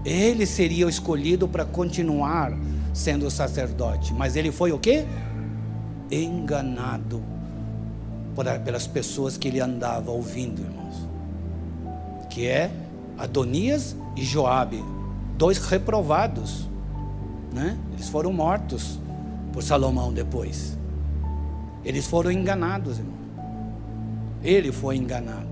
[0.04, 2.52] Ele seria o escolhido para continuar
[2.92, 4.12] sendo sacerdote.
[4.12, 5.06] Mas ele foi o quê?
[6.10, 7.35] Enganado
[8.64, 11.08] pelas pessoas que ele andava ouvindo, irmãos.
[12.30, 12.70] Que é
[13.16, 14.84] Adonias e Joabe,
[15.36, 16.68] dois reprovados,
[17.52, 17.76] né?
[17.94, 18.98] Eles foram mortos
[19.52, 20.76] por Salomão depois.
[21.84, 23.14] Eles foram enganados, irmão.
[24.42, 25.48] Ele foi enganado,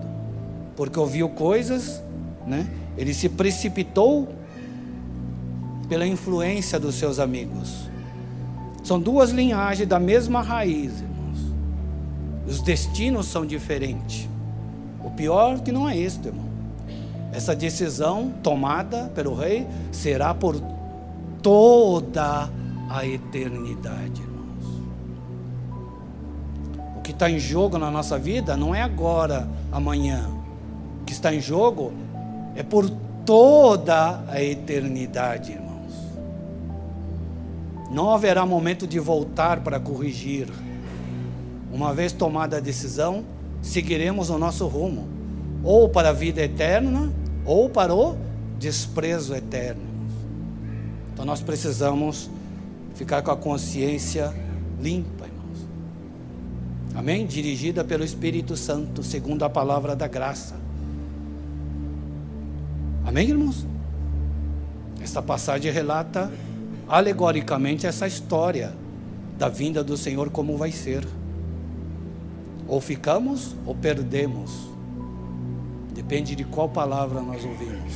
[0.77, 2.03] porque ouviu coisas,
[2.47, 2.69] né?
[2.97, 4.29] Ele se precipitou
[5.89, 7.89] pela influência dos seus amigos.
[8.83, 11.14] São duas linhagens da mesma raiz, irmão.
[12.47, 14.29] Os destinos são diferentes.
[15.03, 16.45] O pior que não é isto, irmão.
[17.33, 20.61] Essa decisão tomada pelo rei será por
[21.43, 22.49] toda
[22.89, 24.83] a eternidade, irmãos.
[26.97, 30.29] O que está em jogo na nossa vida não é agora, amanhã.
[31.03, 31.93] O que está em jogo
[32.55, 32.89] é por
[33.27, 35.93] toda a eternidade, irmãos.
[37.91, 40.49] Não haverá momento de voltar para corrigir.
[41.75, 43.25] Uma vez tomada a decisão,
[43.61, 45.09] seguiremos o nosso rumo,
[45.61, 47.13] ou para a vida eterna,
[47.45, 48.17] ou para o
[48.61, 49.83] desprezo eterno.
[51.13, 52.31] Então nós precisamos
[52.95, 54.33] ficar com a consciência
[54.81, 55.69] limpa, irmãos.
[56.95, 57.27] Amém?
[57.27, 60.55] Dirigida pelo Espírito Santo, segundo a palavra da graça.
[63.05, 63.67] Amém, irmãos?
[65.03, 66.31] Esta passagem relata
[66.89, 68.73] alegoricamente essa história
[69.37, 71.05] da vinda do Senhor como vai ser.
[72.75, 74.51] Ou ficamos ou perdemos.
[75.95, 77.95] Depende de qual palavra nós ouvimos.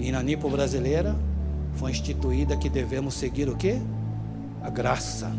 [0.00, 1.14] E na Nipo brasileira
[1.74, 3.80] foi instituída que devemos seguir o que?
[4.64, 5.30] A graça.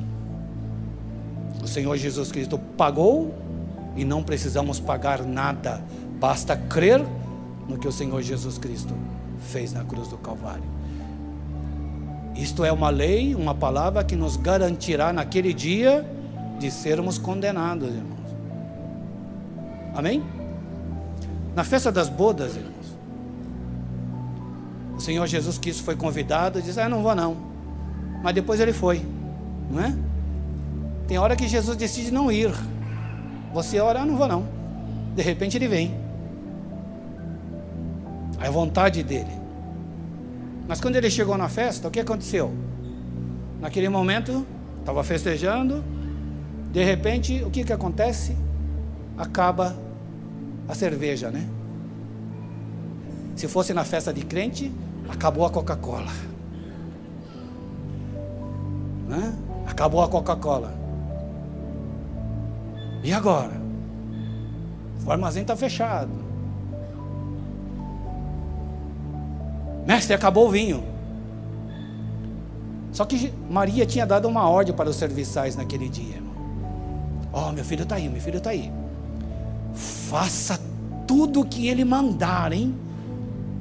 [1.62, 3.36] O Senhor Jesus Cristo pagou
[3.98, 5.84] e não precisamos pagar nada.
[6.18, 7.06] Basta crer
[7.68, 8.94] no que o Senhor Jesus Cristo
[9.52, 10.64] fez na cruz do Calvário.
[12.38, 16.10] Isto é uma lei, uma palavra que nos garantirá naquele dia
[16.58, 18.19] de sermos condenados, irmão.
[19.96, 20.24] Amém?
[21.56, 22.98] Na festa das bodas, irmãos,
[24.96, 27.38] o Senhor Jesus Cristo foi convidado e disse: Ah, não vou não.
[28.24, 29.06] Mas depois ele foi,
[29.72, 29.96] não é?
[31.08, 32.54] Tem hora que Jesus decide não ir.
[33.54, 34.46] Você ora, ah, não vou não.
[35.16, 35.96] De repente ele vem.
[38.40, 39.40] É vontade dele.
[40.68, 42.54] Mas quando ele chegou na festa, o que aconteceu?
[43.60, 44.46] Naquele momento,
[44.80, 45.84] estava festejando,
[46.72, 48.38] de repente, o que, que acontece?
[49.20, 49.76] Acaba
[50.66, 51.46] a cerveja, né?
[53.36, 54.72] Se fosse na festa de crente,
[55.10, 56.12] acabou a Coca-Cola.
[59.10, 59.38] Né?
[59.68, 60.74] Acabou a Coca-Cola.
[63.04, 63.60] E agora?
[65.06, 66.12] O armazém está fechado.
[69.86, 70.84] Mestre, acabou o vinho.
[72.92, 76.22] Só que Maria tinha dado uma ordem para os serviçais naquele dia.
[77.34, 78.72] Ó, oh, meu filho está aí, meu filho está aí.
[79.74, 80.60] Faça
[81.08, 82.76] tudo o que ele mandar, hein?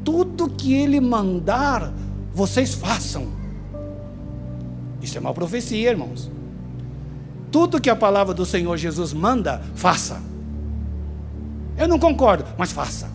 [0.05, 1.93] Tudo que ele mandar,
[2.33, 3.29] vocês façam.
[5.01, 6.31] Isso é uma profecia, irmãos.
[7.51, 10.21] Tudo que a palavra do Senhor Jesus manda, faça.
[11.77, 13.09] Eu não concordo, mas faça.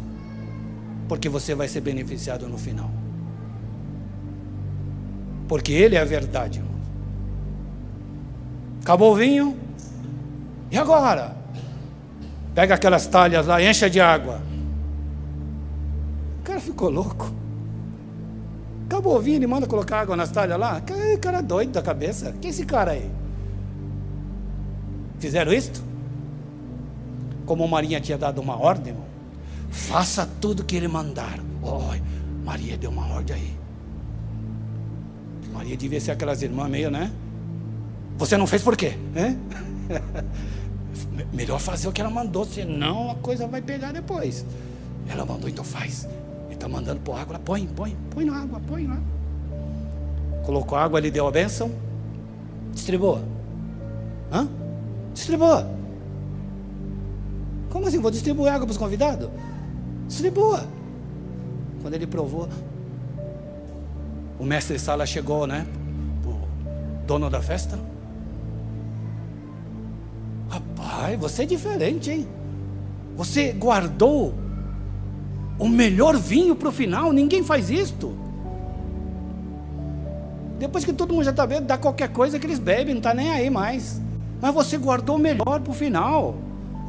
[1.07, 2.89] Porque você vai ser beneficiado no final.
[5.47, 6.73] Porque Ele é a verdade, irmãos.
[8.81, 9.57] Acabou o vinho?
[10.71, 11.42] E agora?
[12.53, 14.41] Pega aquelas talhas lá, encha de água.
[16.39, 17.31] O cara ficou louco.
[18.85, 20.79] Acabou vindo e manda colocar água nas talhas lá.
[20.81, 22.33] Que cara doido da cabeça.
[22.39, 23.09] Quem é esse cara aí?
[25.19, 25.83] Fizeram isto?
[27.45, 29.07] Como Maria tinha dado uma ordem, irmão.
[29.71, 31.39] Faça tudo que ele mandar.
[31.61, 31.81] Oh,
[32.45, 33.57] Maria deu uma ordem aí.
[35.51, 37.11] Maria devia ser aquelas irmãs meio, né?
[38.17, 38.97] Você não fez por quê?
[39.13, 39.37] Né?
[41.31, 44.45] Melhor fazer o que ela mandou, senão a coisa vai pegar depois.
[45.07, 46.07] Ela mandou, então faz.
[46.45, 48.99] Ele está mandando pôr água, põe, põe, põe na água, põe lá.
[50.45, 51.71] Colocou água, ele deu a bênção,
[52.73, 53.23] distribua.
[54.31, 54.47] Hã?
[55.13, 55.69] Distribua.
[57.69, 57.99] Como assim?
[57.99, 59.29] Vou distribuir água para os convidados?
[60.07, 60.65] Distribua.
[61.81, 62.47] Quando ele provou,
[64.39, 65.65] o mestre de sala chegou, né?
[66.25, 67.79] O dono da festa.
[70.83, 72.27] Rapaz, você é diferente, hein?
[73.15, 74.33] Você guardou
[75.59, 77.11] o melhor vinho para o final.
[77.11, 78.13] Ninguém faz isto.
[80.59, 83.13] Depois que todo mundo já está vendo, dá qualquer coisa que eles bebem, não está
[83.13, 84.01] nem aí mais.
[84.41, 86.35] Mas você guardou o melhor para o final.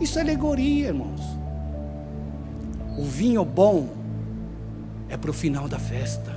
[0.00, 1.20] Isso é alegoria, irmãos.
[2.96, 3.88] O vinho bom
[5.08, 6.32] é para o final da festa.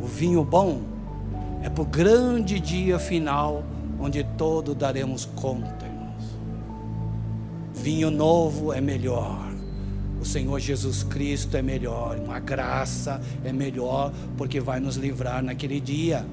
[0.00, 0.80] O vinho bom
[1.62, 3.64] é para o grande dia final,
[4.00, 5.87] onde todos daremos conta.
[7.82, 9.48] Vinho novo é melhor.
[10.20, 15.80] O Senhor Jesus Cristo é melhor, a graça é melhor, porque vai nos livrar naquele
[15.80, 16.26] dia.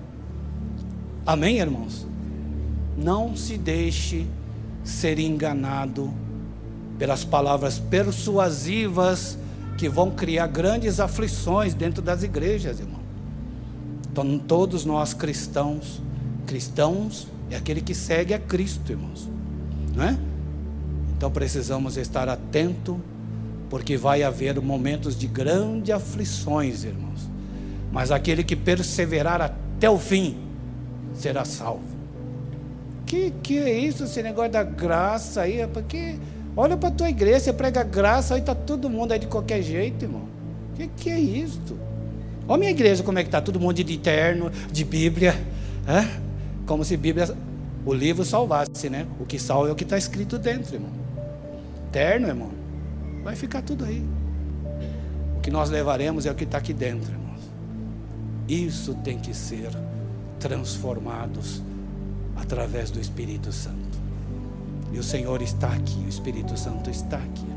[1.25, 2.07] Amém, irmãos?
[2.97, 4.25] Não se deixe
[4.83, 6.11] ser enganado
[6.97, 9.37] pelas palavras persuasivas
[9.77, 13.01] que vão criar grandes aflições dentro das igrejas, irmão.
[14.11, 16.01] Então, todos nós cristãos,
[16.47, 19.29] cristãos é aquele que segue a Cristo, irmãos,
[19.93, 20.17] não é?
[21.18, 22.99] Então precisamos estar atento,
[23.70, 27.30] porque vai haver momentos de grandes aflições, irmãos.
[27.91, 30.38] Mas aquele que perseverar até o fim
[31.13, 31.95] será salvo.
[33.05, 35.66] Que que é isso, esse negócio da graça aí?
[35.68, 36.16] Porque
[36.57, 40.24] olha para tua igreja, prega graça, aí está todo mundo aí de qualquer jeito, irmão.
[40.76, 41.78] Que que é isso?
[42.47, 45.34] Olha a minha igreja como é que está, todo mundo de terno, de Bíblia,
[45.88, 46.05] é?
[46.66, 47.36] como se Bíblia,
[47.86, 49.05] o livro salvasse, né?
[49.20, 51.05] O que salva é o que está escrito dentro, irmão.
[51.95, 52.51] Terno, irmão,
[53.23, 54.05] vai ficar tudo aí.
[55.37, 57.39] O que nós levaremos é o que está aqui dentro, irmãos.
[58.49, 59.69] Isso tem que ser
[60.37, 61.63] transformados
[62.35, 63.97] através do Espírito Santo.
[64.91, 67.47] E o Senhor está aqui, o Espírito Santo está aqui.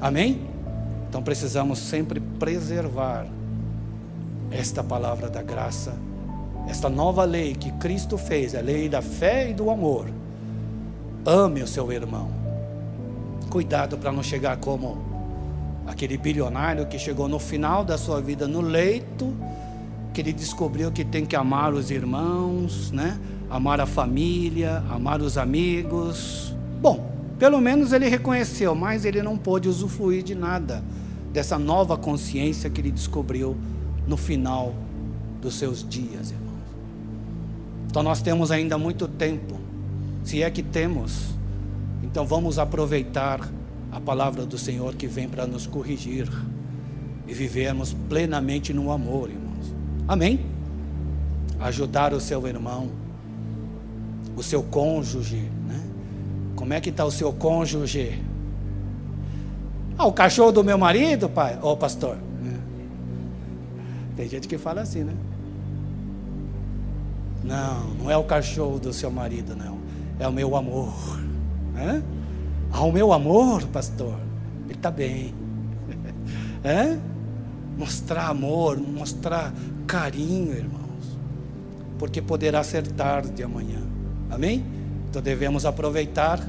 [0.00, 0.42] Amém?
[1.08, 3.26] Então precisamos sempre preservar
[4.52, 5.92] esta palavra da graça,
[6.68, 10.08] esta nova lei que Cristo fez, a lei da fé e do amor.
[11.26, 12.39] Ame o seu irmão.
[13.50, 14.96] Cuidado para não chegar como
[15.86, 19.34] aquele bilionário que chegou no final da sua vida no leito,
[20.14, 23.18] que ele descobriu que tem que amar os irmãos, né?
[23.50, 26.54] amar a família, amar os amigos.
[26.80, 30.82] Bom, pelo menos ele reconheceu, mas ele não pôde usufruir de nada
[31.32, 33.56] dessa nova consciência que ele descobriu
[34.06, 34.74] no final
[35.42, 36.50] dos seus dias, irmãos.
[37.88, 39.58] Então nós temos ainda muito tempo,
[40.22, 41.34] se é que temos,
[42.02, 43.48] então vamos aproveitar
[43.92, 46.28] a palavra do Senhor que vem para nos corrigir
[47.26, 49.74] e vivermos plenamente no amor, irmãos.
[50.06, 50.46] Amém?
[51.58, 52.90] Ajudar o seu irmão
[54.40, 55.80] o seu cônjuge, né?
[56.56, 58.22] Como é que está o seu cônjuge?
[59.98, 62.16] Ah, o cachorro do meu marido, pai, ô oh, pastor.
[62.16, 62.56] É.
[64.16, 65.14] Tem gente que fala assim, né?
[67.44, 69.78] Não, não é o cachorro do seu marido, não.
[70.18, 70.94] É o meu amor.
[71.80, 72.02] É?
[72.72, 74.14] Ah, o meu amor, pastor.
[74.64, 75.34] Ele está bem.
[77.76, 79.54] Mostrar amor, mostrar
[79.86, 81.18] carinho, irmãos.
[81.98, 83.80] Porque poderá ser tarde amanhã.
[84.30, 84.62] Amém?
[85.08, 86.46] Então devemos aproveitar,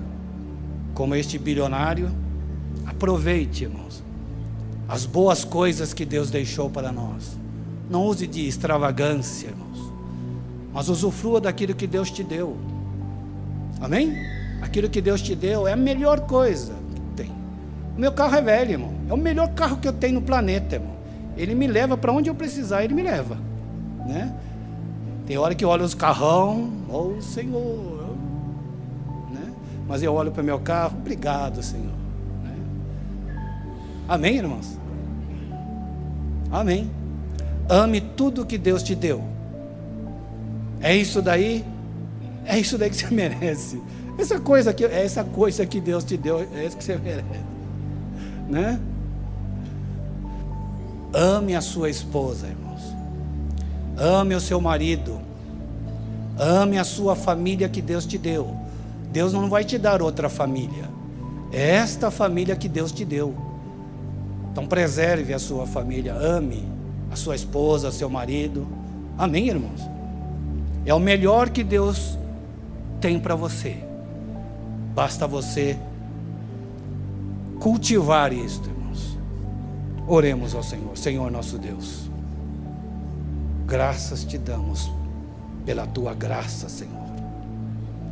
[0.94, 2.12] como este bilionário.
[2.86, 4.03] Aproveite, irmãos,
[4.90, 7.40] as boas coisas que Deus deixou para nós.
[7.90, 9.94] Não use de extravagância, irmãos,
[10.74, 12.58] mas usufrua daquilo que Deus te deu.
[13.80, 14.41] Amém?
[14.62, 17.32] Aquilo que Deus te deu é a melhor coisa que tem.
[17.98, 18.94] O meu carro é velho, irmão.
[19.10, 20.96] É o melhor carro que eu tenho no planeta, irmão.
[21.36, 23.38] Ele me leva para onde eu precisar, ele me leva,
[24.06, 24.34] né?
[25.26, 28.16] Tem hora que eu olho os carrão, oh Senhor,
[29.34, 29.52] né?
[29.88, 31.94] Mas eu olho para o meu carro, obrigado, Senhor.
[32.44, 32.56] Né?
[34.08, 34.78] Amém, irmãos?
[36.52, 36.92] Amém.
[37.70, 39.24] Ame tudo que Deus te deu.
[40.82, 41.64] É isso daí?
[42.46, 43.82] É isso daí que você merece.
[44.18, 47.26] Essa coisa que, é essa coisa que Deus te deu, é isso que você merece.
[48.50, 48.80] Né?
[51.14, 52.72] Ame a sua esposa, irmão.
[53.98, 55.20] Ame o seu marido.
[56.40, 58.56] Ame a sua família que Deus te deu.
[59.12, 60.90] Deus não vai te dar outra família.
[61.52, 63.36] É esta família que Deus te deu.
[64.52, 66.68] Então preserve a sua família, ame
[67.12, 68.68] a sua esposa, seu marido.
[69.18, 69.82] Amém, irmãos?
[70.86, 72.18] É o melhor que Deus
[73.00, 73.78] tem para você.
[74.94, 75.78] Basta você
[77.60, 79.18] cultivar isto, irmãos.
[80.08, 82.10] Oremos ao Senhor, Senhor nosso Deus.
[83.66, 84.92] Graças te damos
[85.66, 87.00] pela tua graça, Senhor.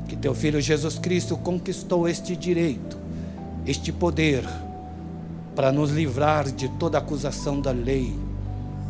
[0.08, 2.98] Que teu filho Jesus Cristo conquistou este direito,
[3.66, 4.44] este poder
[5.56, 8.18] para nos livrar de toda acusação da lei,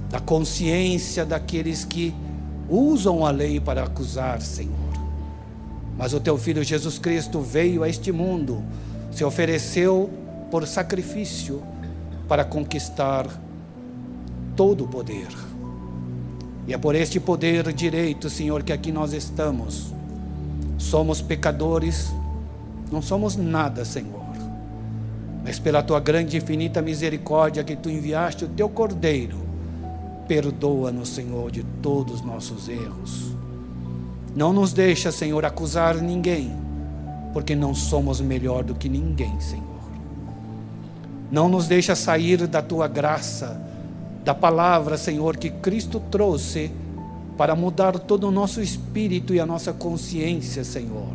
[0.10, 2.14] da consciência daqueles que
[2.70, 4.89] usam a lei para acusar, Senhor.
[6.00, 8.64] Mas o teu filho Jesus Cristo veio a este mundo,
[9.12, 10.10] se ofereceu
[10.50, 11.62] por sacrifício
[12.26, 13.28] para conquistar
[14.56, 15.28] todo o poder.
[16.66, 19.94] E é por este poder direito, Senhor, que aqui nós estamos.
[20.78, 22.10] Somos pecadores,
[22.90, 24.30] não somos nada, Senhor.
[25.44, 29.38] Mas pela tua grande e infinita misericórdia que tu enviaste o teu Cordeiro,
[30.30, 33.39] perdoa-nos, Senhor, de todos os nossos erros.
[34.36, 36.52] Não nos deixa, Senhor, acusar ninguém,
[37.34, 39.66] porque não somos melhor do que ninguém, Senhor.
[41.32, 43.62] Não nos deixa sair da tua graça,
[44.24, 46.72] da palavra, Senhor, que Cristo trouxe
[47.38, 51.08] para mudar todo o nosso espírito e a nossa consciência, Senhor,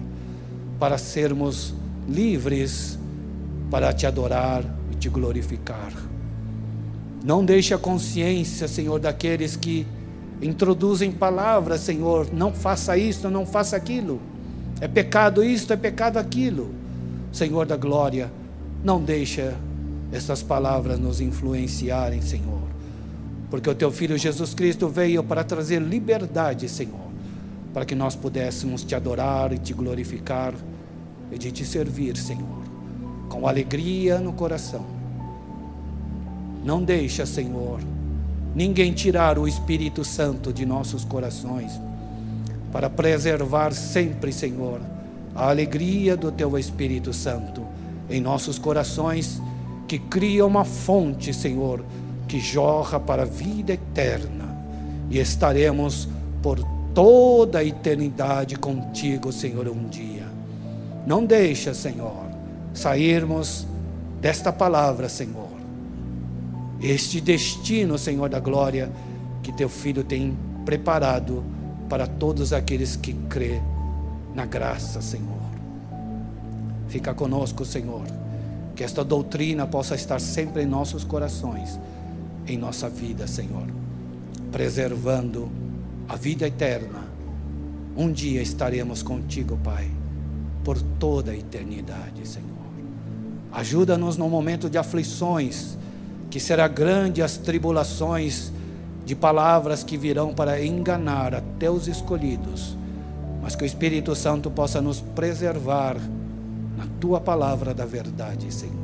[0.79, 1.75] para sermos
[2.09, 2.99] livres
[3.71, 5.93] para te adorar e te glorificar.
[7.25, 9.87] Não deixe a consciência, Senhor, daqueles que
[10.43, 14.21] introduzem palavras, Senhor, não faça isto, não faça aquilo.
[14.81, 16.75] É pecado isto, é pecado aquilo.
[17.33, 18.31] Senhor da glória,
[18.83, 19.55] não deixa
[20.13, 22.63] essas palavras nos influenciarem, Senhor.
[23.51, 27.11] Porque o teu filho Jesus Cristo veio para trazer liberdade, Senhor,
[27.73, 30.55] para que nós pudéssemos te adorar e te glorificar
[31.31, 32.65] e de te servir, Senhor
[33.35, 34.87] com alegria no coração.
[36.65, 37.81] Não deixa, Senhor,
[38.55, 41.81] ninguém tirar o Espírito Santo de nossos corações,
[42.73, 44.81] para preservar sempre, Senhor,
[45.35, 47.63] a alegria do Teu Espírito Santo
[48.09, 49.41] em nossos corações,
[49.89, 51.85] que cria uma fonte, Senhor,
[52.29, 54.57] que jorra para a vida eterna,
[55.11, 56.09] e estaremos
[56.43, 56.59] por
[56.95, 60.27] toda a eternidade contigo, Senhor, um dia.
[61.07, 62.25] Não deixa, Senhor,
[62.73, 63.67] sairmos
[64.21, 65.54] desta palavra, Senhor.
[66.81, 68.91] Este destino, Senhor da glória,
[69.43, 71.45] que teu filho tem preparado
[71.89, 73.61] para todos aqueles que crê
[74.35, 75.45] na graça, Senhor.
[76.89, 78.05] Fica conosco, Senhor,
[78.75, 81.79] que esta doutrina possa estar sempre em nossos corações,
[82.47, 83.67] em nossa vida, Senhor,
[84.51, 85.51] preservando
[86.09, 87.05] a vida eterna.
[87.97, 89.91] Um dia estaremos contigo, Pai,
[90.65, 92.49] por toda a eternidade, Senhor.
[93.53, 95.79] Ajuda-nos no momento de aflições,
[96.35, 98.51] que será grande as tribulações
[99.07, 102.77] de palavras que virão para enganar até os escolhidos,
[103.41, 105.97] mas que o Espírito Santo possa nos preservar
[106.77, 108.75] na tua palavra da verdade, Senhor.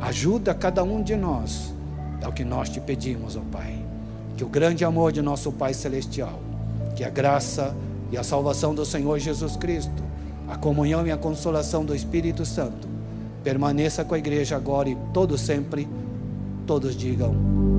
[0.00, 1.74] Ajuda cada um de nós,
[2.22, 3.84] é o que nós te pedimos, ó Pai.
[4.36, 6.38] Que o grande amor de nosso Pai Celestial,
[6.94, 7.74] que a graça
[8.12, 10.04] e a salvação do Senhor Jesus Cristo,
[10.46, 12.86] a comunhão e a consolação do Espírito Santo,
[13.42, 15.88] permaneça com a igreja agora e todo sempre.
[16.68, 17.77] Todos digam